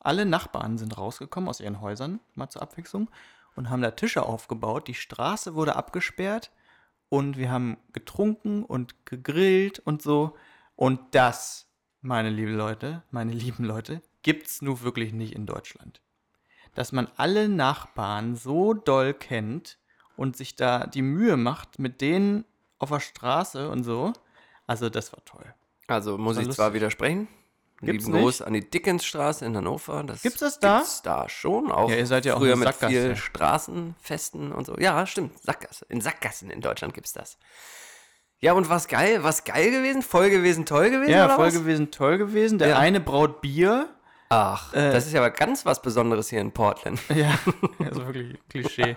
[0.00, 3.10] Alle Nachbarn sind rausgekommen aus ihren Häusern, mal zur Abwechslung,
[3.56, 4.88] und haben da Tische aufgebaut.
[4.88, 6.50] Die Straße wurde abgesperrt
[7.10, 10.34] und wir haben getrunken und gegrillt und so.
[10.76, 11.68] Und das,
[12.00, 16.00] meine lieben Leute, meine lieben Leute, gibt's nun wirklich nicht in Deutschland
[16.78, 19.78] dass man alle Nachbarn so doll kennt
[20.16, 22.44] und sich da die Mühe macht mit denen
[22.78, 24.12] auf der Straße und so.
[24.68, 25.54] Also das war toll.
[25.88, 26.74] Also muss ich zwar lustig.
[26.74, 27.26] widersprechen.
[27.80, 30.04] Gibt's Lieben Gruß an die Dickensstraße in Hannover.
[30.04, 30.78] Das Gibt's das da?
[30.78, 31.72] Gibt's da schon.
[31.72, 34.76] Auch Ja, ihr seid ja auch früher eine mit viel Straßenfesten und so.
[34.78, 35.36] Ja, stimmt.
[35.42, 35.84] Sackgasse.
[35.88, 37.38] In Sackgassen in Deutschland gibt's das.
[38.40, 39.24] Ja, und was geil?
[39.24, 40.02] Was geil gewesen?
[40.02, 41.10] Voll gewesen, toll gewesen?
[41.10, 41.54] Ja, voll was?
[41.54, 42.58] gewesen, toll gewesen.
[42.58, 42.78] Der Ja.
[42.78, 43.88] eine braut Bier.
[44.30, 47.00] Ach, Äh, das ist ja aber ganz was Besonderes hier in Portland.
[47.14, 47.38] Ja,
[47.84, 48.96] also wirklich Klischee.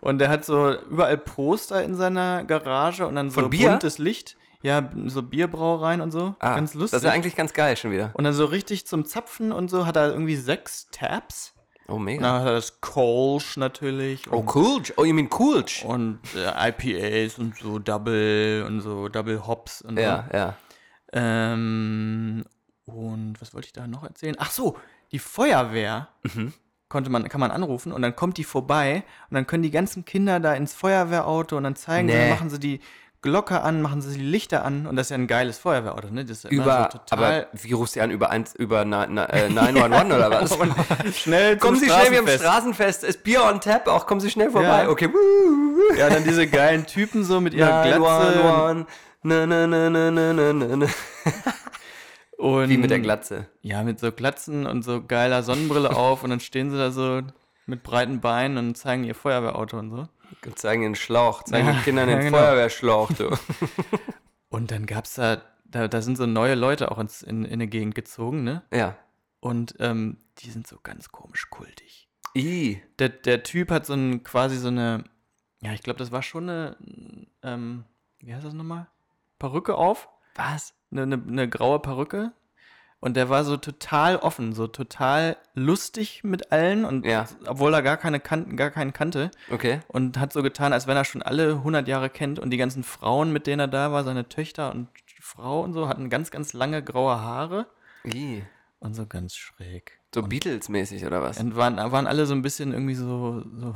[0.00, 3.70] Und der hat so überall Poster in seiner Garage und dann so Bier?
[3.70, 4.36] buntes Licht.
[4.62, 6.34] Ja, so Bierbrauereien und so.
[6.40, 6.90] Ah, Ganz lustig.
[6.92, 8.10] Das ist ja eigentlich ganz geil schon wieder.
[8.14, 11.54] und dann so richtig zum Zapfen und so hat er irgendwie sechs Tabs.
[11.86, 12.20] Oh, mega.
[12.22, 14.30] Dann hat er das Kolsch natürlich.
[14.30, 14.92] oh, Coolch.
[14.96, 15.84] Oh, you mean Coolch?
[15.84, 20.36] Und äh, IPAs und so Double und so Double Hops und Ja, so.
[20.36, 20.54] ja.
[21.12, 22.44] Ähm,
[22.88, 24.36] und was wollte ich da noch erzählen?
[24.38, 24.76] Ach so,
[25.12, 26.52] die Feuerwehr mhm.
[26.88, 30.04] konnte man, kann man anrufen und dann kommt die vorbei und dann können die ganzen
[30.04, 32.24] Kinder da ins Feuerwehrauto und dann zeigen nee.
[32.24, 32.80] sie, machen sie die
[33.20, 36.24] Glocke an, machen sie die Lichter an und das ist ja ein geiles Feuerwehrauto, ne?
[36.24, 38.12] Das ist über, so total aber wie rufst du an?
[38.12, 41.16] Über, eins, über na, na, äh, 911 oder was?
[41.16, 44.50] schnell kommen Sie schnell wie am Straßenfest, ist Bier on tap, auch kommen Sie schnell
[44.50, 44.84] vorbei.
[44.84, 44.88] Ja.
[44.88, 45.10] Okay.
[45.96, 48.86] ja, dann diese geilen Typen so mit ihrer 911.
[49.24, 50.86] Na, na, na, na, na, na, na
[52.38, 53.48] und Wie mit der Glatze.
[53.62, 57.20] Ja, mit so Glatzen und so geiler Sonnenbrille auf und dann stehen sie da so
[57.66, 60.08] mit breiten Beinen und zeigen ihr Feuerwehrauto und so.
[60.46, 62.38] Und zeigen den Schlauch, zeigen Ja, den Kindern ja, den genau.
[62.38, 63.36] Feuerwehrschlauch, du.
[64.50, 67.66] Und dann gab's da, da, da sind so neue Leute auch ins, in, in eine
[67.66, 68.62] Gegend gezogen, ne?
[68.72, 68.96] Ja.
[69.40, 72.08] Und ähm, die sind so ganz komisch kultig.
[72.34, 72.80] I.
[72.98, 75.04] Der, der Typ hat so ein, quasi so eine,
[75.60, 76.76] ja, ich glaube, das war schon eine,
[77.42, 77.84] ähm,
[78.20, 78.86] wie heißt das nochmal?
[79.38, 80.08] Perücke auf?
[80.34, 80.72] Was?
[80.90, 82.32] Eine, eine, eine graue Perücke.
[83.00, 87.26] Und der war so total offen, so total lustig mit allen und Ja.
[87.46, 89.78] obwohl er gar keine kan gar keinen kannte Okay.
[89.86, 92.82] und hat so getan, als wenn er schon alle 100 Jahre kennt und die ganzen
[92.82, 94.88] Frauen, mit denen er da war, seine Töchter und
[95.20, 97.66] Frau und so, hatten ganz, ganz lange graue Haare
[98.04, 98.42] I.
[98.80, 99.98] und so ganz schräg.
[100.14, 101.38] So Beatles-mäßig oder was?
[101.38, 103.74] Und waren, waren alle so ein bisschen irgendwie so, so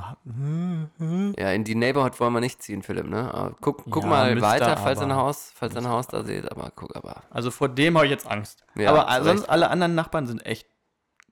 [1.38, 3.32] Ja, in die Neighborhood wollen wir nicht ziehen, Philipp, ne?
[3.34, 5.14] Aber guck, guck Ja, mal müsste weiter, falls ihr ein.
[5.14, 7.22] Haus, falls ihr ein Haus da seht, aber guck aber.
[7.30, 8.64] Also vor dem habe ich jetzt Angst.
[8.76, 9.50] Ja, Aber sonst Recht.
[9.50, 10.66] alle anderen Nachbarn sind echt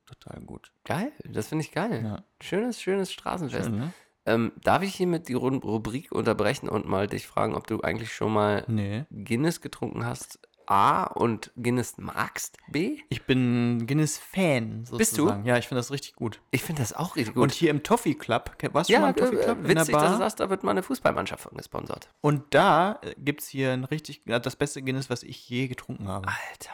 [0.07, 0.71] total gut.
[0.85, 2.03] Geil, das finde ich geil.
[2.05, 2.25] Ja.
[2.43, 3.67] Schönes, schönes Straßenfest.
[3.69, 3.93] Schön, ne?
[4.27, 8.33] Ähm, darf ich hiermit die Rubrik unterbrechen und mal dich fragen, ob du eigentlich schon
[8.33, 9.05] mal Nee.
[9.11, 10.39] Guinness getrunken hast?
[10.71, 12.57] A und Guinness magst?
[12.69, 12.99] B?
[13.09, 14.99] Ich bin Guinness-Fan sozusagen.
[14.99, 15.29] Bist du?
[15.49, 16.41] Ja, ich finde das richtig gut.
[16.53, 17.43] Ich finde das auch richtig gut.
[17.43, 19.69] Und hier im Toffee Club, warst du ja, schon mal im Toffee äh, Club der
[19.79, 22.09] witzig, dass du sagst, da wird mal eine Fußballmannschaft von gesponsert.
[22.21, 26.29] Und da gibt es hier ein richtig, das beste Guinness, was ich je getrunken habe.
[26.29, 26.71] Alter.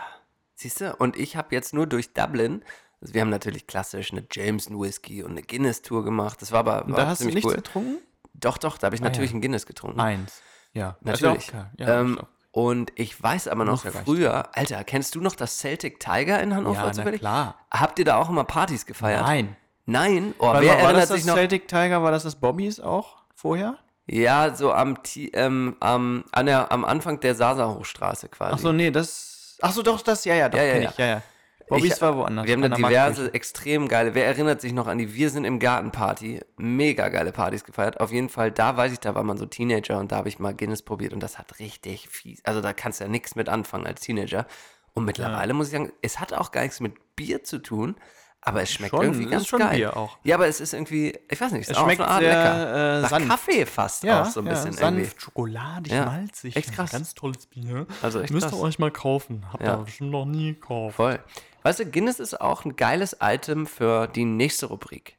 [0.57, 0.95] Siehst du?
[0.97, 2.63] Und ich habe jetzt nur durch Dublin,
[3.01, 6.43] also wir haben natürlich klassisch eine Jameson Whisky und eine Guinness-Tour gemacht.
[6.43, 7.55] Das war aber war da hast du nichts cool.
[7.57, 7.99] getrunken?
[8.35, 9.39] Doch, doch, da habe ich Ah, natürlich ja.
[9.39, 10.01] ein Guinness getrunken.
[10.01, 10.43] Eins.
[10.75, 11.53] Ja, ist ja auch Natürlich.
[11.79, 12.21] Ja, ähm,
[12.57, 16.91] und ich weiß aber noch früher, Alter, kennst du noch das Celtic Tiger in Hannover
[16.91, 17.57] ja na klar.
[17.71, 19.21] Habt ihr da auch immer Partys gefeiert?
[19.21, 19.57] Nein.
[19.85, 20.35] Nein?
[20.39, 21.35] Oh, wer war erinnert das das sich noch?
[21.35, 23.77] Celtic Tiger, war das das Bobbys auch vorher?
[24.07, 24.97] Ja, so am,
[25.35, 28.55] ähm, am, an der, am Anfang der Sasa-Hochstraße quasi.
[28.55, 29.59] Ach so, nee, das.
[29.61, 30.89] Ach so, doch, das, ja, ja, doch, Ja, ja, ja.
[30.89, 31.23] ich, ja, ja.
[31.69, 32.47] Bobbys Ich- war woanders.
[32.47, 34.15] Wir haben da diverse, extrem geile.
[34.15, 36.41] Wer erinnert sich noch an die Wir sind im Garten Party?
[36.57, 38.01] Mega geile Partys gefeiert.
[38.01, 40.39] Auf jeden Fall, da weiß ich, da war man so Teenager und da habe ich
[40.39, 42.41] mal Guinness probiert und das hat richtig fies.
[42.45, 44.47] Also da kannst du ja nichts mit anfangen als Teenager.
[44.95, 47.97] Und mittlerweile muss ich sagen, es hat auch gar nichts mit Bier zu tun,
[48.41, 49.77] aber es schmeckt Schon, irgendwie ganz geil.
[49.77, 50.17] Bier auch.
[50.23, 53.25] Ja, aber es ist irgendwie, ich weiß nicht, es, schmeckt auf eine Art sehr, lecker.
[53.25, 53.27] äh.
[53.29, 55.21] Kaffee fast Ja, auch so ein ja, bisschen sanft, irgendwie.
[55.21, 56.55] schokoladig, Ja, malzig.
[56.57, 56.93] echt krass.
[56.93, 57.87] Ganz tolles Bier.
[58.03, 58.59] Also echt Müsst krass.
[58.59, 59.45] ihr euch mal kaufen.
[59.53, 59.75] Habt Ja.
[59.75, 60.97] ihr bestimmt noch nie gekauft.
[60.97, 61.19] Voll.
[61.67, 65.19] Weißt du, Guinness ist auch ein geiles Item für die nächste Rubrik.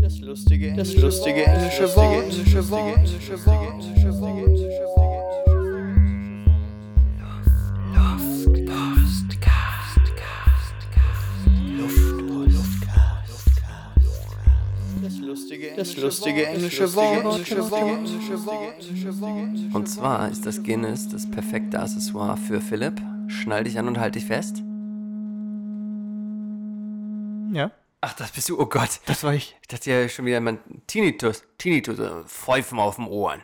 [0.00, 2.24] Das lustige, das lustige englische Wort.
[2.24, 2.96] Englische Wort.
[2.96, 3.74] Englische Wort.
[3.74, 4.38] Englische Wort.
[4.56, 4.84] Englische
[15.76, 17.34] Das lustige englische Wort.
[17.34, 17.98] Englische Wort.
[18.88, 19.74] Englische Wort.
[19.74, 23.02] Und zwar ist das Guinness das perfekte Accessoire für Philipp.
[23.26, 24.62] Schnall dich an und halt dich fest.
[27.52, 28.60] Ja, Ach, das bist du.
[28.60, 29.00] Oh Gott.
[29.06, 29.56] das war ich.
[29.60, 31.42] Ich dachte ja schon wieder mein Tinnitus.
[31.58, 33.42] Tinnitus, äh, Pfeifen auf den Ohren.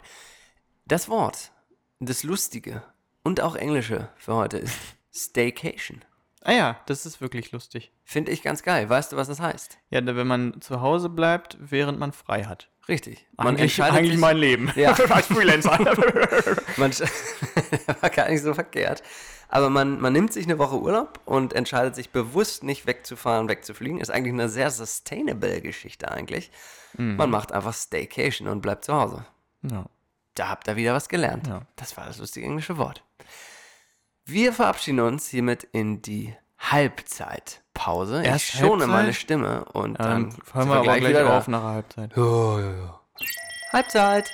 [0.87, 1.51] Das Wort,
[1.99, 2.83] das Lustige
[3.25, 4.79] und auch Englische für heute ist
[5.13, 6.05] Staycation.
[6.43, 7.91] Ah ja, das ist wirklich lustig.
[8.05, 8.89] Finde ich ganz geil.
[8.89, 9.79] Weißt du, was das heißt?
[9.91, 12.69] Ja, wenn man zu Hause bleibt, während man frei hat.
[12.89, 13.27] Richtig.
[13.37, 14.73] Man eigentlich entscheidet eigentlich sich, mein Leben.
[14.77, 14.93] Ja.
[15.11, 15.79] Als Freelancer.
[16.77, 16.93] Man,
[18.01, 19.03] war gar nicht so verkehrt.
[19.49, 24.01] Aber man, man nimmt sich eine Woche Urlaub und entscheidet sich bewusst nicht wegzufahren, wegzufliegen.
[24.01, 26.51] Ist eigentlich eine sehr sustainable Geschichte eigentlich.
[26.97, 29.25] Man macht einfach Staycation und bleibt zu Hause.
[29.63, 29.87] ja.
[30.35, 31.47] Da habt ihr wieder was gelernt.
[31.47, 31.63] Ja.
[31.77, 33.05] Das war das lustige englische Wort.
[34.25, 36.35] Wir verabschieden uns hiermit in die
[37.75, 38.23] Halbzeitpause.
[38.23, 38.89] Erst ich schone Halbzeit?
[38.89, 42.17] meine Stimme und Ja, dann dann hören wir aber gleich wieder auf nach der Halbzeit.
[42.17, 43.01] Ja, ja, ja.
[43.73, 44.31] Halbzeit.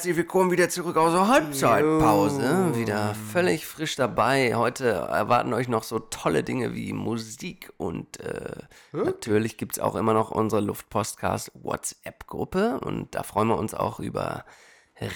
[0.00, 2.74] Herzlich willkommen wieder zurück aus der Halbzeitpause.
[2.74, 4.54] Wieder völlig frisch dabei.
[4.54, 9.96] Heute erwarten euch noch so tolle Dinge wie Musik und äh, natürlich gibt es auch
[9.96, 14.46] immer noch unsere Luftpostcast WhatsApp-Gruppe und da freuen wir uns auch über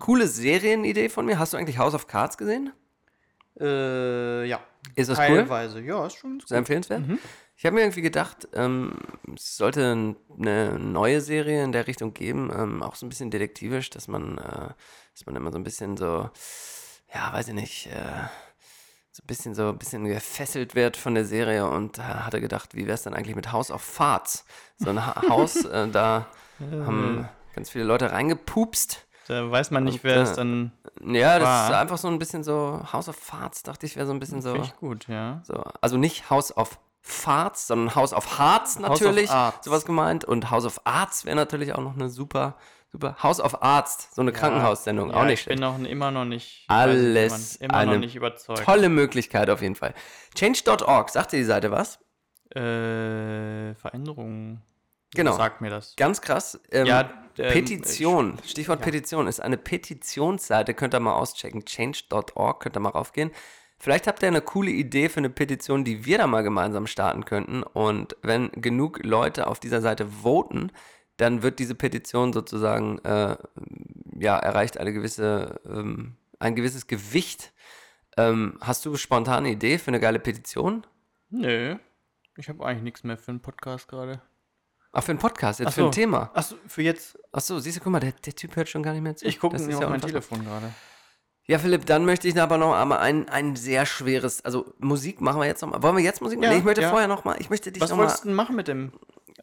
[0.00, 1.38] Coole Serienidee von mir.
[1.38, 2.72] Hast du eigentlich House of Cards gesehen?
[3.58, 4.60] Äh, ja.
[4.94, 5.38] Ist das cool?
[5.38, 7.02] Teilweise, ja, ist schon Sehr empfehlenswert.
[7.56, 8.98] Ich habe mir irgendwie gedacht, ähm,
[9.36, 13.90] es sollte eine neue Serie in der Richtung geben, ähm, auch so ein bisschen detektivisch,
[13.90, 14.68] dass man, äh,
[15.14, 16.28] dass man immer so ein bisschen so,
[17.14, 18.26] ja, weiß ich nicht, äh,
[19.12, 22.74] so ein bisschen so ein bisschen gefesselt wird von der Serie und äh, hatte gedacht,
[22.74, 24.44] wie wäre es dann eigentlich mit House of Farts?
[24.78, 26.26] So ein ha Haus, äh, da
[26.58, 29.06] haben ganz viele Leute reingepupst.
[29.28, 30.72] Da weiß man nicht, Und, wer äh, es dann.
[31.04, 31.70] Ja, das War.
[31.70, 34.42] ist einfach so ein bisschen so House of Farts, dachte ich, wäre so ein bisschen
[34.42, 34.52] so.
[34.52, 35.40] Finde ich gut, ja.
[35.44, 39.30] So, also nicht House of Farts, sondern House of Hearts natürlich.
[39.30, 39.64] Arts.
[39.64, 40.24] Sowas gemeint.
[40.24, 42.56] Und House of Arts wäre natürlich auch noch eine super,
[42.90, 43.16] super.
[43.22, 45.78] House of Arzt, so eine Krankenhaussendung, ja, auch nicht Ich bin schlecht.
[45.78, 46.64] noch immer noch nicht.
[46.68, 48.64] Alles ich, immer, noch nicht überzeugt.
[48.64, 49.94] Tolle Möglichkeit auf jeden Fall.
[50.34, 51.98] Change.org, sagt dir die Seite was?
[52.54, 54.62] Äh, Veränderungen.
[55.14, 55.36] Genau.
[55.36, 55.94] Sagt mir das.
[55.96, 56.60] Ganz krass.
[56.70, 61.64] Ähm, Ja, ähm, Petition, Stichwort Petition, ist eine Petitionsseite, könnt ihr mal auschecken.
[61.64, 63.30] Change.org, könnt ihr mal raufgehen.
[63.78, 67.24] Vielleicht habt ihr eine coole Idee für eine Petition, die wir da mal gemeinsam starten
[67.24, 67.62] könnten.
[67.62, 70.70] Und wenn genug Leute auf dieser Seite voten,
[71.16, 73.36] dann wird diese Petition sozusagen, äh,
[74.18, 77.52] ja, erreicht eine gewisse, ähm, ein gewisses Gewicht.
[78.16, 80.86] Ähm, hast du spontan eine Idee für eine geile Petition?
[81.30, 81.76] Nö.
[82.36, 84.22] Ich habe eigentlich nichts mehr für einen Podcast gerade.
[84.92, 85.86] Ach, für einen Podcast, jetzt Ach für so.
[85.86, 86.30] ein Thema.
[86.34, 87.18] Achso, für jetzt.
[87.32, 89.26] Achso, siehst du, guck mal, der, der Typ hört schon gar nicht mehr zu.
[89.26, 90.20] Ich gucke mir ist auf ja mein unfassbar.
[90.20, 90.72] Telefon gerade.
[91.46, 95.40] Ja, Philipp, dann möchte ich aber noch einmal ein, ein sehr schweres, also Musik machen
[95.40, 95.82] wir jetzt nochmal.
[95.82, 96.44] Wollen wir jetzt Musik machen?
[96.44, 96.90] Ja, nee, ich möchte ja.
[96.90, 98.06] vorher nochmal, ich möchte dich Was nochmal.
[98.06, 98.92] wolltest du denn machen mit dem?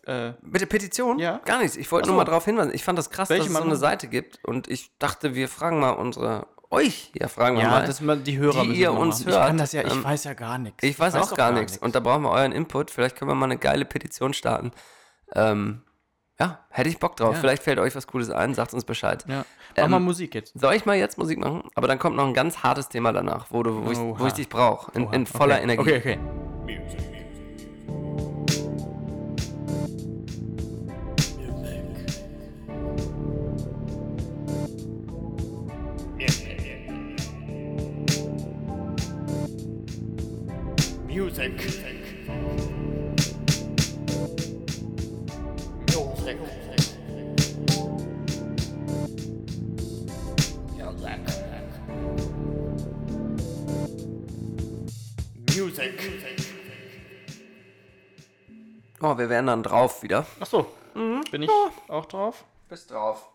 [0.05, 1.19] Äh, Mit der Petition?
[1.19, 1.41] Ja.
[1.45, 1.75] Gar nichts.
[1.75, 2.73] Ich wollte nur mal darauf hinweisen.
[2.73, 3.75] Ich fand das krass, Welche dass es so eine?
[3.75, 4.39] Seite gibt.
[4.43, 7.85] Und ich dachte, wir fragen mal unsere, euch, ja, fragen wir ja, mal.
[7.85, 9.29] das mal die Hörer die ihr uns machen.
[9.29, 10.83] Ich hört, kann das ja, ich ähm, weiß ja gar nichts.
[10.83, 11.77] ich weiß, auch doch gar nichts.
[11.77, 12.91] Und da brauchen wir euren Input.
[12.91, 14.71] Vielleicht können wir mal eine geile Petition starten.
[15.35, 15.81] Ähm,
[16.39, 17.35] ja, hätte ich Bock drauf.
[17.35, 17.39] Ja.
[17.41, 19.25] Vielleicht fällt euch was Cooles ein, sagt uns Bescheid.
[19.27, 19.45] ja.
[19.77, 20.57] Mach Ähm, mal Musik jetzt.
[20.59, 21.63] Soll ich mal jetzt Musik machen?
[21.75, 24.33] Aber dann kommt noch ein ganz hartes Thema danach, wo, du, wo, ich, wo ich
[24.33, 24.91] dich brauche.
[24.93, 25.63] In, in voller okay.
[25.63, 25.81] Energie.
[25.81, 26.19] Okay, okay.
[26.65, 27.09] Music.
[41.07, 41.88] Music.
[59.01, 60.25] Oh, wir wären dann drauf wieder.
[60.39, 60.65] Achso.
[60.93, 61.49] Bin ich
[61.87, 62.45] auch drauf?
[62.67, 63.29] Bist drauf.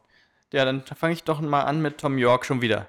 [0.52, 2.88] Ja, dann fange ich doch mal an mit Tom York schon wieder.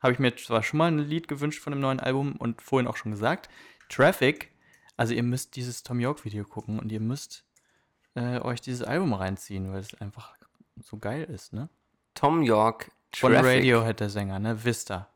[0.00, 2.88] Habe ich mir zwar schon mal ein Lied gewünscht von dem neuen Album und vorhin
[2.88, 3.48] auch schon gesagt.
[3.88, 4.52] Traffic.
[4.96, 7.44] Also ihr müsst dieses Tom York Video gucken und ihr müsst
[8.14, 10.34] äh, euch dieses Album reinziehen, weil es einfach
[10.80, 11.68] so geil ist, ne?
[12.14, 14.64] Tom York Von Traffic Radiohead der Sänger, ne?
[14.64, 15.08] Vista.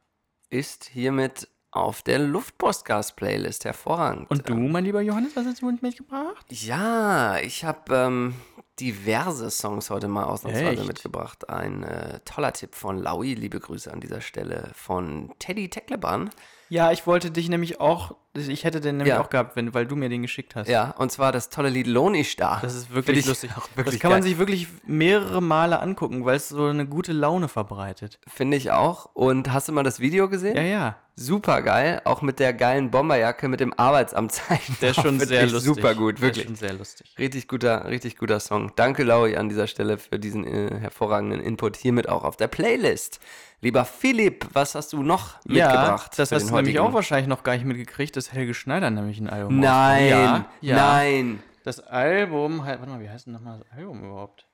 [0.50, 3.64] ist hiermit auf der Luftpostgas-Playlist.
[3.64, 4.30] Hervorragend.
[4.30, 6.46] Und du, mein lieber Johannes, was hast du uns mitgebracht?
[6.50, 8.34] Ja, ich habe ähm,
[8.80, 10.88] diverse Songs heute mal ausnahmsweise Echt?
[10.88, 11.48] mitgebracht.
[11.48, 16.30] Ein äh, toller Tipp von Laui, liebe Grüße an dieser Stelle, von Teddy Teckleban.
[16.68, 19.20] Ja, ich wollte dich nämlich auch, ich hätte den nämlich Ja.
[19.22, 20.68] auch gehabt, wenn, weil du mir den geschickt hast.
[20.68, 22.58] Ja, und zwar das tolle Lied Lohn ich da.
[22.60, 23.50] Das ist wirklich ich lustig.
[23.56, 24.28] Auch wirklich das kann man geil.
[24.30, 28.18] sich wirklich mehrere Male angucken, weil es so eine gute Laune verbreitet.
[28.26, 29.10] Finde ich auch.
[29.14, 30.56] Und hast du mal das Video gesehen?
[30.56, 30.96] Ja, ja.
[31.18, 34.76] Super geil, auch mit der geilen Bomberjacke mit dem Arbeitsamtzeichen.
[34.82, 35.74] Der ist schon sehr Wirklich lustig.
[35.74, 36.44] Super gut, Der ist wirklich.
[36.46, 37.14] schon sehr lustig.
[37.18, 38.72] Richtig guter, richtig guter Song.
[38.76, 41.76] Danke, Laui, an dieser Stelle für diesen äh, hervorragenden Input.
[41.76, 43.18] Hiermit auch auf der Playlist.
[43.60, 46.12] Lieber Philipp, was hast du noch mitgebracht?
[46.12, 48.90] Ja, das für hast du nämlich auch wahrscheinlich noch gar nicht mitgekriegt, dass Helge Schneider
[48.90, 50.76] nämlich ein Album Nein, ja, ja.
[50.76, 51.42] nein.
[51.64, 54.46] Das Album, warte mal, wie heißt denn nochmal das Album überhaupt?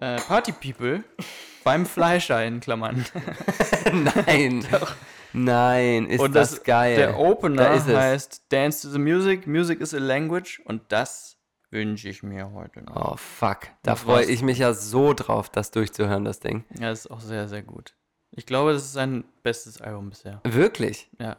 [0.00, 1.04] Äh, Party People
[1.64, 3.04] beim Fleischer in Klammern.
[3.92, 4.66] Nein.
[5.32, 6.96] Nein, ist Und das, das, geil.
[6.96, 11.31] Der Opener Da heißt Dance to the Music, Music is a Language und das
[11.72, 13.12] wünsche ich mir heute noch.
[13.12, 13.68] Oh, fuck.
[13.82, 16.64] Da freue ich mich ja so drauf, das durchzuhören, das Ding.
[16.78, 17.94] Ja, das ist auch sehr, sehr gut.
[18.30, 20.40] Ich glaube, das ist sein bestes Album bisher.
[20.44, 21.10] Wirklich?
[21.18, 21.36] Ja.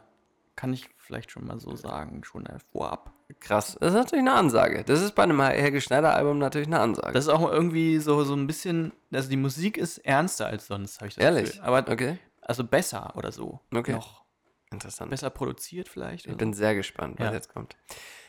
[0.56, 3.12] Kann ich vielleicht schon mal so sagen, schon vorab.
[3.40, 3.76] Krass.
[3.80, 4.84] Das ist natürlich eine Ansage.
[4.84, 7.12] Das ist bei einem Helge Schneider-Album natürlich eine Ansage.
[7.12, 10.98] Das ist auch irgendwie so, so ein bisschen, also die Musik ist ernster als sonst,
[11.00, 11.44] habe ich das Ehrlich?
[11.52, 11.64] Gefühl.
[11.64, 12.18] Aber Okay.
[12.42, 13.60] also besser oder so.
[13.74, 13.92] Okay.
[13.92, 14.24] Noch
[14.70, 15.10] Interessant.
[15.10, 16.26] besser produziert vielleicht.
[16.26, 17.32] Ich bin sehr gespannt, was Ja.
[17.32, 17.76] jetzt kommt.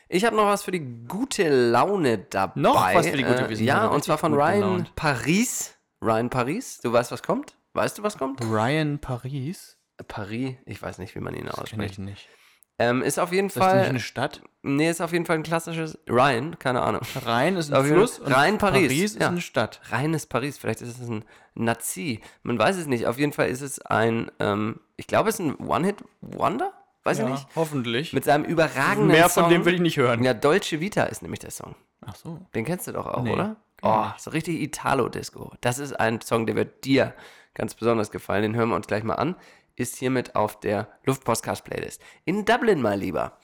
[0.07, 2.59] Ich habe noch was für die gute Laune dabei.
[2.61, 4.95] Noch was für die gute- wir sind Ja, also und zwar von Ryan gelaunt.
[4.95, 5.75] Paris.
[6.03, 6.79] Ryan Paris.
[6.81, 7.55] Du weißt, was kommt?
[7.73, 8.41] Weißt du, was kommt?
[8.43, 9.77] Ryan Paris?
[10.07, 10.55] Paris.
[10.65, 11.99] Ich weiß nicht, wie man ihn Kenn ich ausspricht.
[11.99, 12.29] nicht.
[12.77, 13.89] Ähm, ist auf jeden Ist das nicht Fall.
[13.89, 14.41] eine Stadt?
[14.61, 15.97] Nee, ist auf jeden Fall ein klassisches.
[16.09, 17.01] Ryan, keine Ahnung.
[17.25, 19.29] Rhein ist ein Auf Fluss Fall- Rhein, Paris, Paris ist ja.
[19.29, 19.79] eine Stadt.
[19.91, 22.19] Reines Paris, vielleicht ist es ein Nazi.
[22.43, 23.07] Man weiß es nicht.
[23.07, 26.73] Auf jeden Fall ist es ein, ähm, ich glaube, es ist ein One-Hit-Wonder?
[27.05, 27.47] Weiß ich nicht.
[27.55, 28.13] hoffentlich.
[28.13, 29.43] Mit seinem überragenden Mehr Song.
[29.45, 30.23] von dem will ich nicht hören.
[30.23, 31.75] Ja, Dolce Vita ist nämlich der Song.
[32.05, 32.39] Ach so.
[32.53, 33.55] Den kennst du doch auch, Nee, oder?
[33.81, 35.51] Oh, so richtig Italo-Disco.
[35.61, 37.13] Das ist ein Song, der wird dir
[37.53, 38.41] ganz besonders gefallen.
[38.41, 39.35] Den hören wir uns gleich mal an.
[39.75, 42.01] Ist hiermit auf der Luftpostcast-Playlist.
[42.25, 43.37] In Dublin mal lieber.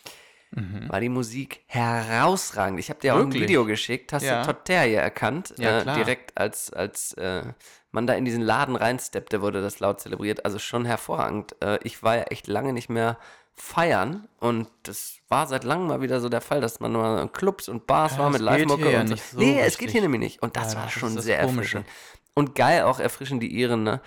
[0.89, 2.77] War die Musik herausragend.
[2.79, 3.33] Ich habe dir auch ein Mhm.
[3.33, 4.11] Video geschickt.
[4.11, 4.41] Hast Ja.
[4.41, 5.53] du Totter hier erkannt?
[5.57, 5.95] Ja, äh, klar.
[5.95, 7.43] direkt als, als äh,
[7.91, 10.43] man da in diesen Laden reinsteppte, wurde das laut zelebriert.
[10.43, 11.55] Also schon hervorragend.
[11.61, 13.17] Äh, ich war ja echt lange nicht mehr
[13.63, 17.31] feiern und das war seit langem mal wieder so der Fall, dass man mal in
[17.31, 19.37] Clubs und Bars Ja, war mit Live-Mucke hier ja und so.
[19.39, 19.77] nee, es richtig.
[19.79, 20.41] geht hier nämlich nicht.
[20.41, 21.77] Und das Ja, war das schon das sehr Komische.
[21.79, 21.85] erfrischend.
[22.33, 24.01] Und geil auch erfrischend die Iren, ne?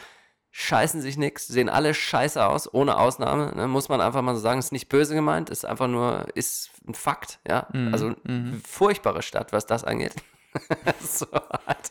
[0.50, 3.66] Scheißen sich nix, sehen alle scheiße aus, ohne Ausnahme, ne?
[3.68, 4.58] muss man einfach mal so sagen.
[4.60, 7.66] Ist nicht böse gemeint, ist einfach nur, ist ein Fakt, ja.
[7.72, 8.14] Mhm, Also
[8.66, 10.14] furchtbare Stadt, was das angeht.
[11.00, 11.90] so hart.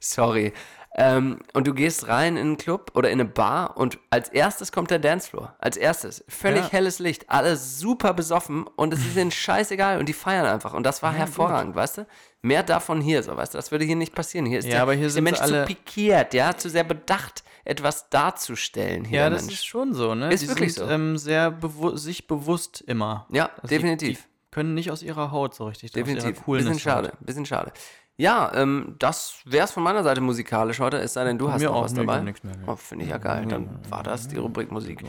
[0.00, 0.52] Sorry.
[0.96, 4.72] Ähm, und du gehst rein in einen Club oder in eine Bar und als erstes
[4.72, 5.54] kommt der Dancefloor.
[5.60, 6.24] Als erstes.
[6.28, 6.72] Völlig Ja.
[6.72, 7.30] helles Licht.
[7.30, 10.74] Alle super besoffen und es ist ihnen scheißegal und die feiern einfach.
[10.74, 12.06] Und das war hervorragend, weißt du?
[12.42, 13.58] Mehr davon hier, so, weißt du?
[13.58, 14.46] Das würde hier nicht passieren.
[14.46, 16.84] Hier ist Ja, der, aber hier der sind Mensch alle- zu pikiert, ja, zu sehr
[16.84, 19.20] bedacht, etwas darzustellen hier.
[19.20, 19.54] Ja, das Mensch.
[19.54, 20.32] ist schon so, ne?
[20.32, 20.90] Ist die wirklich sind so.
[20.92, 23.26] ähm, sehr bewu sich bewusst immer.
[23.30, 24.18] Ja, die- definitiv.
[24.22, 25.92] Die können nicht aus ihrer Haut so richtig.
[25.92, 26.42] Definitiv.
[26.44, 27.72] Bisschen schade, bisschen schade.
[28.16, 31.68] Ja, ähm, das wär's von meiner Seite musikalisch heute, es sei denn, du hast mir
[31.68, 31.84] noch auch.
[31.84, 32.20] was Nee, dabei.
[32.20, 32.64] nichts mehr, nee.
[32.66, 33.46] Oh, Finde ich ja geil.
[33.48, 35.02] Dann war das die Rubrik Musik.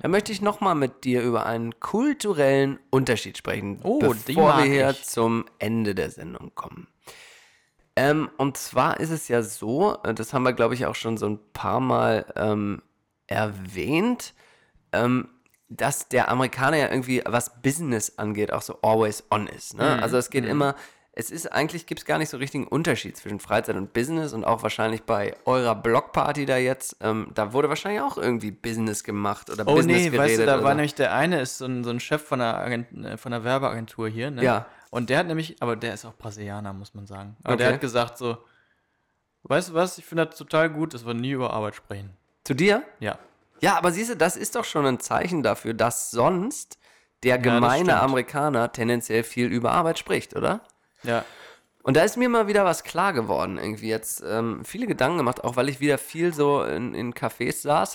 [0.00, 4.90] Dann möchte ich nochmal mit dir über einen kulturellen Unterschied sprechen, Oh, bevor wir hier
[4.90, 5.04] ich.
[5.04, 6.88] zum Ende der Sendung kommen.
[7.94, 11.16] Ähm, und zwar ist es ja so, äh, das haben wir, glaube ich, auch schon
[11.16, 12.82] so ein paar Mal ähm,
[13.28, 14.34] erwähnt,
[14.92, 15.28] ähm,
[15.68, 19.76] dass der Amerikaner ja irgendwie, was Business angeht, auch so always on ist.
[19.78, 20.00] Ne?
[20.02, 20.74] Also es geht immer,
[21.18, 24.44] es ist eigentlich, gibt es gar nicht so richtigen Unterschied zwischen Freizeit und Business und
[24.44, 29.48] auch wahrscheinlich bei eurer Blockparty da jetzt, ähm, da wurde wahrscheinlich auch irgendwie Business gemacht
[29.48, 30.18] oder Oh Business nee, geredet.
[30.20, 32.58] weißt du, da war nämlich der eine ist so ein, so ein Chef von einer,
[32.58, 34.44] Agent, äh, von einer Werbeagentur hier, ne?
[34.44, 34.66] Ja.
[34.90, 37.36] Und der hat nämlich, aber der ist auch Brasilianer, muss man sagen.
[37.44, 37.74] Aber der Okay.
[37.74, 38.36] hat gesagt so,
[39.44, 42.10] weißt du was, ich finde das total gut, dass wir nie über Arbeit sprechen.
[42.44, 42.82] Zu dir?
[43.00, 43.18] Ja.
[43.62, 46.78] Ja, aber siehst du, das ist doch schon ein Zeichen dafür, dass sonst
[47.22, 48.02] der gemeine stimmt.
[48.02, 50.60] Amerikaner tendenziell viel über Arbeit spricht, oder?
[51.06, 51.24] Ja.
[51.82, 55.44] Und da ist mir mal wieder was klar geworden, irgendwie jetzt ähm, viele Gedanken gemacht,
[55.44, 57.94] auch weil ich wieder viel so in, in Cafés saß.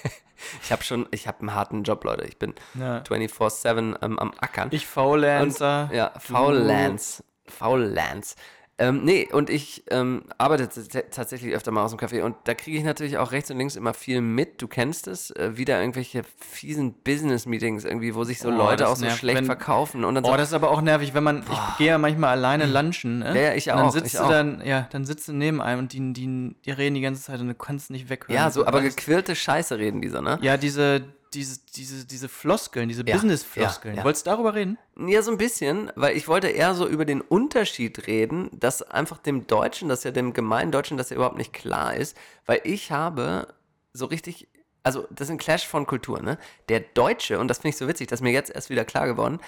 [0.62, 2.24] ich habe schon, ich habe einen harten Job, Leute.
[2.24, 3.00] Ich bin Ja.
[3.02, 4.68] 24-7 ähm, am Ackern.
[4.70, 5.88] Ich Faulancer.
[5.90, 7.22] Und, ja, Faullands.
[7.46, 8.34] Faullands.
[8.80, 10.68] Ähm, nee, und ich ähm, arbeite
[11.10, 13.74] tatsächlich öfter mal aus dem Café und da kriege ich natürlich auch rechts und links
[13.74, 14.62] immer viel mit.
[14.62, 18.94] Du kennst es, äh, wieder irgendwelche fiesen Business-Meetings irgendwie, wo sich so Oh, Leute auch
[18.94, 21.24] so nervt, schlecht wenn- verkaufen und dann Oh, so, das ist aber auch nervig, wenn
[21.24, 23.34] man, ich gehe ja manchmal alleine lunchen, ne?
[23.34, 24.30] Ja, ja, ich und dann auch, sitzt du auch.
[24.30, 27.40] dann, ja, dann sitzt du neben einem und die, die, die reden die ganze Zeit
[27.40, 28.34] und du kannst nicht weghören.
[28.34, 30.38] ja, so, aber weißt- gequirlte Scheiße reden die so, ne?
[30.40, 31.02] Ja, diese,
[31.34, 33.94] diese, diese, diese Floskeln, diese Ja, Business-Floskeln.
[33.94, 34.04] ja, ja.
[34.04, 34.78] Wolltest du darüber reden?
[34.98, 39.18] Ja, so ein bisschen, weil ich wollte eher so über den Unterschied reden, dass einfach
[39.18, 42.16] dem Deutschen, dass ja dem gemeinen Deutschen, das ja überhaupt nicht klar ist,
[42.46, 43.48] weil ich habe
[43.92, 44.48] so richtig,
[44.82, 46.38] also das ist ein Clash von Kulturen, ne?
[46.68, 49.06] Der Deutsche, und das finde ich so witzig, das ist mir jetzt erst wieder klar
[49.06, 49.38] geworden,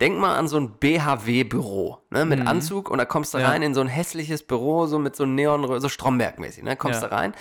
[0.00, 2.24] denk mal an so ein BHW-Büro, ne?
[2.24, 3.44] Mit Anzug und da kommst du Mhm.
[3.44, 6.76] Rein in so ein hässliches Büro, so mit so Neon, so Stromberg-mäßig, ne?
[6.76, 7.34] Kommst du rein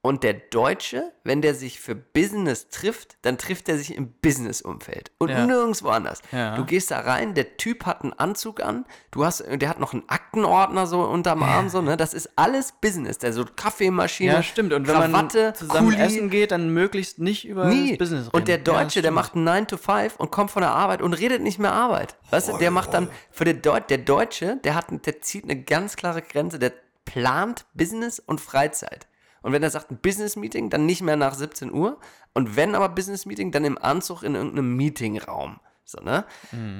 [0.00, 5.10] und der Deutsche, wenn der sich für Business trifft, dann trifft er sich im Business-Umfeld
[5.18, 5.44] und Ja.
[5.44, 6.22] nirgendwo anders.
[6.30, 6.54] Ja.
[6.56, 9.92] Du gehst da rein, der Typ hat einen Anzug an, du hast, der hat noch
[9.92, 11.96] einen Aktenordner so unterm Arm, so, ne?
[11.96, 13.18] Das ist alles Business.
[13.18, 14.72] Der so Kaffeemaschine, Ja, stimmt.
[14.72, 17.90] Und wenn Krawatte, man zusammen Kuli, essen geht, dann möglichst nicht über Nie.
[17.90, 18.36] das Business reden.
[18.36, 21.02] Und der Ja, Deutsche, der macht einen 9 to 5 und kommt von der Arbeit
[21.02, 22.16] und redet nicht mehr Arbeit.
[22.30, 25.60] Weißt du, der macht dann, für den Deut der Deutsche, der hat, der zieht eine
[25.60, 26.72] ganz klare Grenze, der
[27.04, 29.06] plant Business und Freizeit.
[29.48, 31.96] Und wenn er sagt, ein Business-Meeting, dann nicht mehr nach 17 Uhr.
[32.34, 35.58] Und wenn aber Business-Meeting, dann im Anzug in irgendeinem Meetingraum.
[35.86, 36.26] So, ne?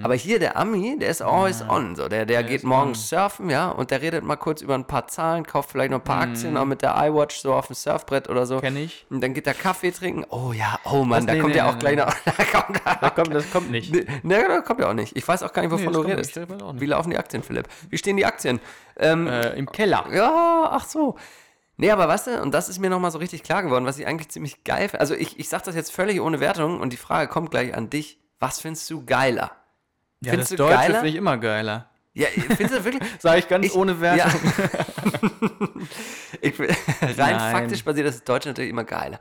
[0.02, 1.96] Aber hier der Ami, der ist always on.
[1.96, 2.08] So.
[2.08, 5.06] Der, der, geht ist morgens surfen, ja, und der redet mal kurz über ein paar
[5.08, 8.28] Zahlen, kauft vielleicht noch ein paar Aktien, auch mit der iWatch so auf dem Surfbrett
[8.28, 8.60] oder so.
[8.60, 9.06] Kenn ich.
[9.08, 10.26] Und dann geht er Kaffee trinken.
[10.28, 12.02] Oh ja, oh Mann, Das- da nee, kommt nee, ja auch nee, gleich nee.
[12.04, 12.12] noch.
[12.36, 13.94] Da kommt, Das kommt, das kommt nicht.
[13.94, 15.16] Nee, nee, da kommt ja auch nicht.
[15.16, 16.38] Ich weiß auch gar nicht, wovon das du redest.
[16.62, 16.80] auch nicht.
[16.82, 17.66] Wie laufen die Aktien, Philipp?
[17.88, 18.60] Wie stehen die Aktien?
[18.98, 20.04] Ähm, Äh, Im Keller.
[20.12, 21.16] ja, ach so.
[21.80, 24.06] Nee, aber weißt du, und das ist mir nochmal so richtig klar geworden, was ich
[24.06, 25.00] eigentlich ziemlich geil finde.
[25.00, 27.88] Also ich, ich sag das jetzt völlig ohne Wertung und die Frage kommt gleich an
[27.88, 28.18] dich.
[28.40, 29.52] Was findest du geiler?
[30.20, 31.88] Ja, Findest das du Deutsche finde ich immer geiler.
[32.14, 33.08] Ja, findest du wirklich?
[33.20, 34.40] Sag ich ganz Ich- ohne Wertung.
[36.40, 36.58] Ich,
[37.00, 37.52] rein Nein.
[37.56, 39.18] faktisch basiert das Deutsche natürlich immer geiler.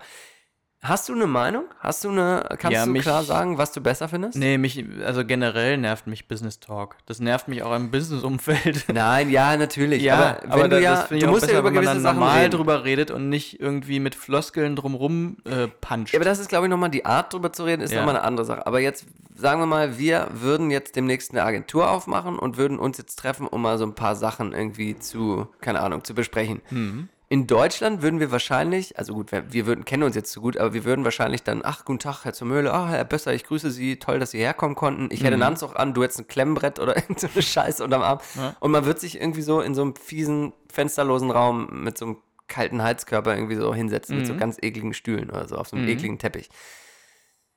[0.88, 1.66] Hast du eine Meinung?
[1.80, 4.38] Hast du eine, kannst Ja, du mich- klar sagen, was du besser findest?
[4.38, 6.96] Nee, mich, also generell nervt mich Business Talk.
[7.06, 8.86] Das nervt mich auch im Business-Umfeld.
[8.94, 10.02] Nein, ja, natürlich.
[10.04, 11.94] Ja, aber wenn du da- ja, das ich du musst besser, ja über man gewisse
[11.96, 12.52] dann Sachen normal reden.
[12.52, 16.14] drüber redet und nicht irgendwie mit Floskeln drumrum äh, puncht.
[16.14, 18.00] Ja, aber das ist, glaube ich, nochmal die Art, drüber zu reden, ist Ja.
[18.00, 18.66] nochmal eine andere Sache.
[18.66, 22.98] Aber jetzt, sagen wir mal, wir würden jetzt demnächst eine Agentur aufmachen und würden uns
[22.98, 26.62] jetzt treffen, um mal so ein paar Sachen irgendwie zu, keine Ahnung, zu besprechen.
[26.70, 27.10] Mhm.
[27.30, 30.56] In Deutschland würden wir wahrscheinlich, also gut, wir, wir würden, kennen uns jetzt so gut,
[30.56, 33.70] aber wir würden wahrscheinlich dann, ach, guten Tag, Herr Zermöhle, ah, Herr Bösser, ich grüße
[33.70, 35.10] Sie, toll, dass Sie herkommen konnten.
[35.12, 38.02] Ich hätte einen Anzug an, du hättest ein Klemmbrett oder irgend so eine Scheiße unterm
[38.02, 38.20] Arm.
[38.62, 42.18] Und man wird sich irgendwie so in so einem fiesen, fensterlosen Raum mit so einem
[42.48, 45.90] kalten Heizkörper irgendwie so hinsetzen, mit so ganz ekligen Stühlen oder so, auf so einem
[45.90, 46.50] ekligen Teppich.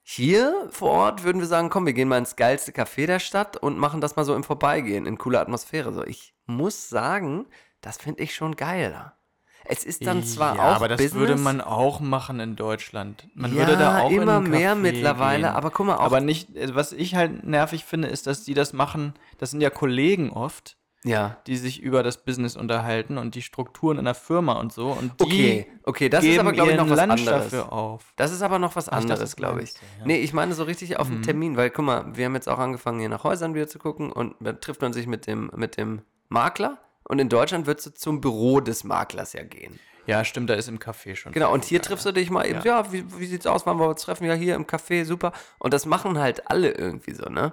[0.02, 3.56] Hier vor Ort würden wir sagen, komm, wir gehen mal ins geilste Café der Stadt
[3.56, 5.92] und machen das mal so im Vorbeigehen, in cooler Atmosphäre.
[5.92, 7.46] So, ich muss sagen,
[7.80, 9.16] das finde ich schon geiler.
[9.70, 13.26] Es ist dann zwar ja, auch aber das Business, würde man auch machen in Deutschland.
[13.34, 15.54] Man Ja, würde da auch immer mehr mittlerweile, gehen.
[15.56, 18.54] aber guck mal, auch- Aber nicht, also was ich halt nervig finde, ist, dass die
[18.54, 21.38] das machen, das sind ja Kollegen oft, ja.
[21.46, 24.88] die sich über das Business unterhalten und die Strukturen in der Firma und so.
[24.90, 27.44] Und die Okay, okay, das geben ist aber, glaube ich, noch was Lunch anderes.
[27.44, 28.12] dafür auf.
[28.16, 29.72] Das ist aber noch was anderes, glaube ich.
[29.72, 29.78] ja.
[30.04, 32.58] Nee, ich meine so richtig auf dem Termin, weil guck mal, wir haben jetzt auch
[32.58, 35.76] angefangen, hier nach Häusern wieder zu gucken und da trifft man sich mit dem, mit
[35.78, 39.78] dem Makler und in Deutschland würdest du zum Büro des Maklers ja gehen.
[40.06, 41.32] Ja, stimmt, da ist im Café schon.
[41.32, 41.88] Genau, und hier geiler.
[41.88, 44.24] triffst du dich mal eben, ja, wie, wie sieht's aus, wann wir uns treffen?
[44.24, 45.32] Ja, hier im Café, super.
[45.58, 47.52] Und das machen halt alle irgendwie so, ne?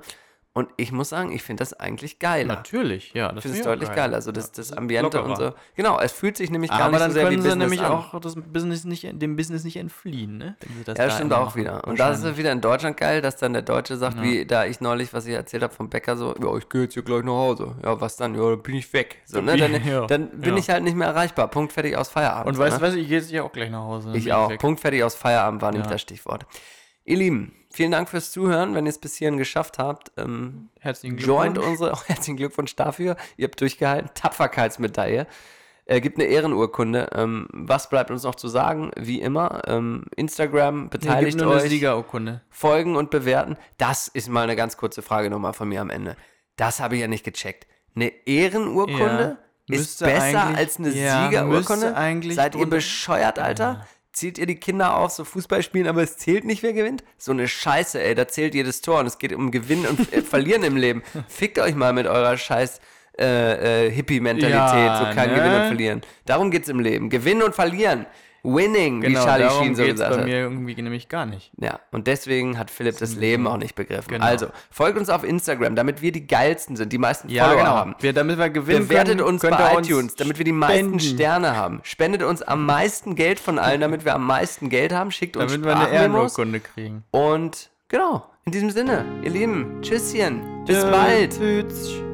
[0.58, 2.56] Und ich muss sagen, ich finde das eigentlich geiler.
[2.56, 3.28] Natürlich, ja.
[3.28, 3.96] Das Ich finde es deutlich geil.
[3.98, 4.16] geiler.
[4.16, 5.54] Also das, Ja, das Ambiente und so.
[5.76, 7.70] Genau, es fühlt sich nämlich gar Aber nicht dann so sehr wie können sie Business
[7.70, 7.92] nämlich an.
[7.92, 10.56] auch das Business nicht, dem Business nicht entfliehen, ne?
[10.86, 11.86] Das Ja, stimmt auch wieder.
[11.88, 14.66] Und da ist es wieder in Deutschland geil, dass dann der Deutsche sagt, wie da
[14.66, 17.22] ich neulich, was ich erzählt habe vom Bäcker, so, ja, ich gehe jetzt hier gleich
[17.24, 17.76] nach Hause.
[17.84, 18.34] Ja, was dann?
[18.34, 19.22] Ja, dann bin ich weg.
[19.26, 19.58] So, ne?
[19.58, 20.58] Dann, Ja, dann bin ja.
[20.58, 21.50] ich halt nicht mehr erreichbar.
[21.50, 22.48] Punkt, fertig, aus Feierabend.
[22.48, 22.88] Und weißt du ne?
[22.88, 24.12] was, ich gehe jetzt hier auch gleich nach Hause.
[24.16, 24.50] Ich auch.
[24.50, 24.60] weg.
[24.60, 25.92] Punkt, fertig, aus Feierabend war nämlich Ja.
[25.94, 26.48] das Stichwort.
[27.08, 28.76] Ihr Lieben, vielen Dank fürs Zuhören.
[28.76, 31.72] Wenn ihr es bis hierhin geschafft habt, ähm, Herzlichen joint Glückwunsch.
[31.72, 33.16] unsere, oh, herzlichen Glückwunsch dafür.
[33.38, 34.10] Ihr habt durchgehalten.
[34.14, 35.26] Tapferkeitsmedaille.
[35.86, 37.10] Äh, gibt eine Ehrenurkunde.
[37.16, 38.92] Ähm, was bleibt uns noch zu sagen?
[38.98, 42.42] Wie immer, ähm, Instagram, Nee, beteiligt gibt nur eine euch Siegerurkunde.
[42.50, 43.56] folgen und bewerten.
[43.78, 46.18] Das ist mal eine ganz kurze Frage nochmal von mir am Ende.
[46.58, 47.68] Das habe ich ja nicht gecheckt.
[47.96, 49.38] Eine Ehrenurkunde
[49.70, 51.96] Ja, ist besser als eine ja, Siegerurkunde?
[52.34, 53.88] Seid ihr bescheuert, Alter?
[54.18, 57.04] Zieht ihr die Kinder auf, so Fußball spielen, aber es zählt nicht, wer gewinnt?
[57.20, 58.16] So eine Scheiße, ey.
[58.16, 61.04] Da zählt jedes Tor und es geht um Gewinnen und äh, Verlieren im Leben.
[61.28, 62.82] Fickt euch mal mit eurer scheiß
[63.20, 64.56] äh, äh, Hippie-Mentalität.
[64.56, 65.36] Ja, so kein ne?
[65.36, 66.02] Gewinnen und Verlieren.
[66.26, 67.12] Darum geht's im Leben.
[67.12, 68.08] Gewinnen und Verlieren.
[68.44, 70.26] Winning, Genau, wie Charlie darum Sheen so geht's gesagt bei hat.
[70.26, 71.52] mir irgendwie nämlich gar nicht.
[71.60, 74.10] Ja, und deswegen hat Philipp das Leben auch nicht begriffen.
[74.14, 74.26] Genau.
[74.26, 77.76] Also, folgt uns auf Instagram, damit wir die geilsten sind, die meisten Ja, Follower genau.
[77.76, 77.96] haben.
[78.00, 81.00] Wir, damit wir gewinnen Bewertet können, uns bei uns iTunes, damit wir die meisten spenden.
[81.00, 81.80] Sterne haben.
[81.84, 85.12] Spendet uns am meisten Geld von allen, damit wir am meisten Geld haben.
[85.12, 85.90] Schickt uns Damit wir eine.
[85.92, 87.04] Ehrenurkunde kriegen.
[87.12, 91.38] Und genau, in diesem Sinne, ihr Lieben, tschüsschen, bis bald.
[91.38, 92.07] Tschüss.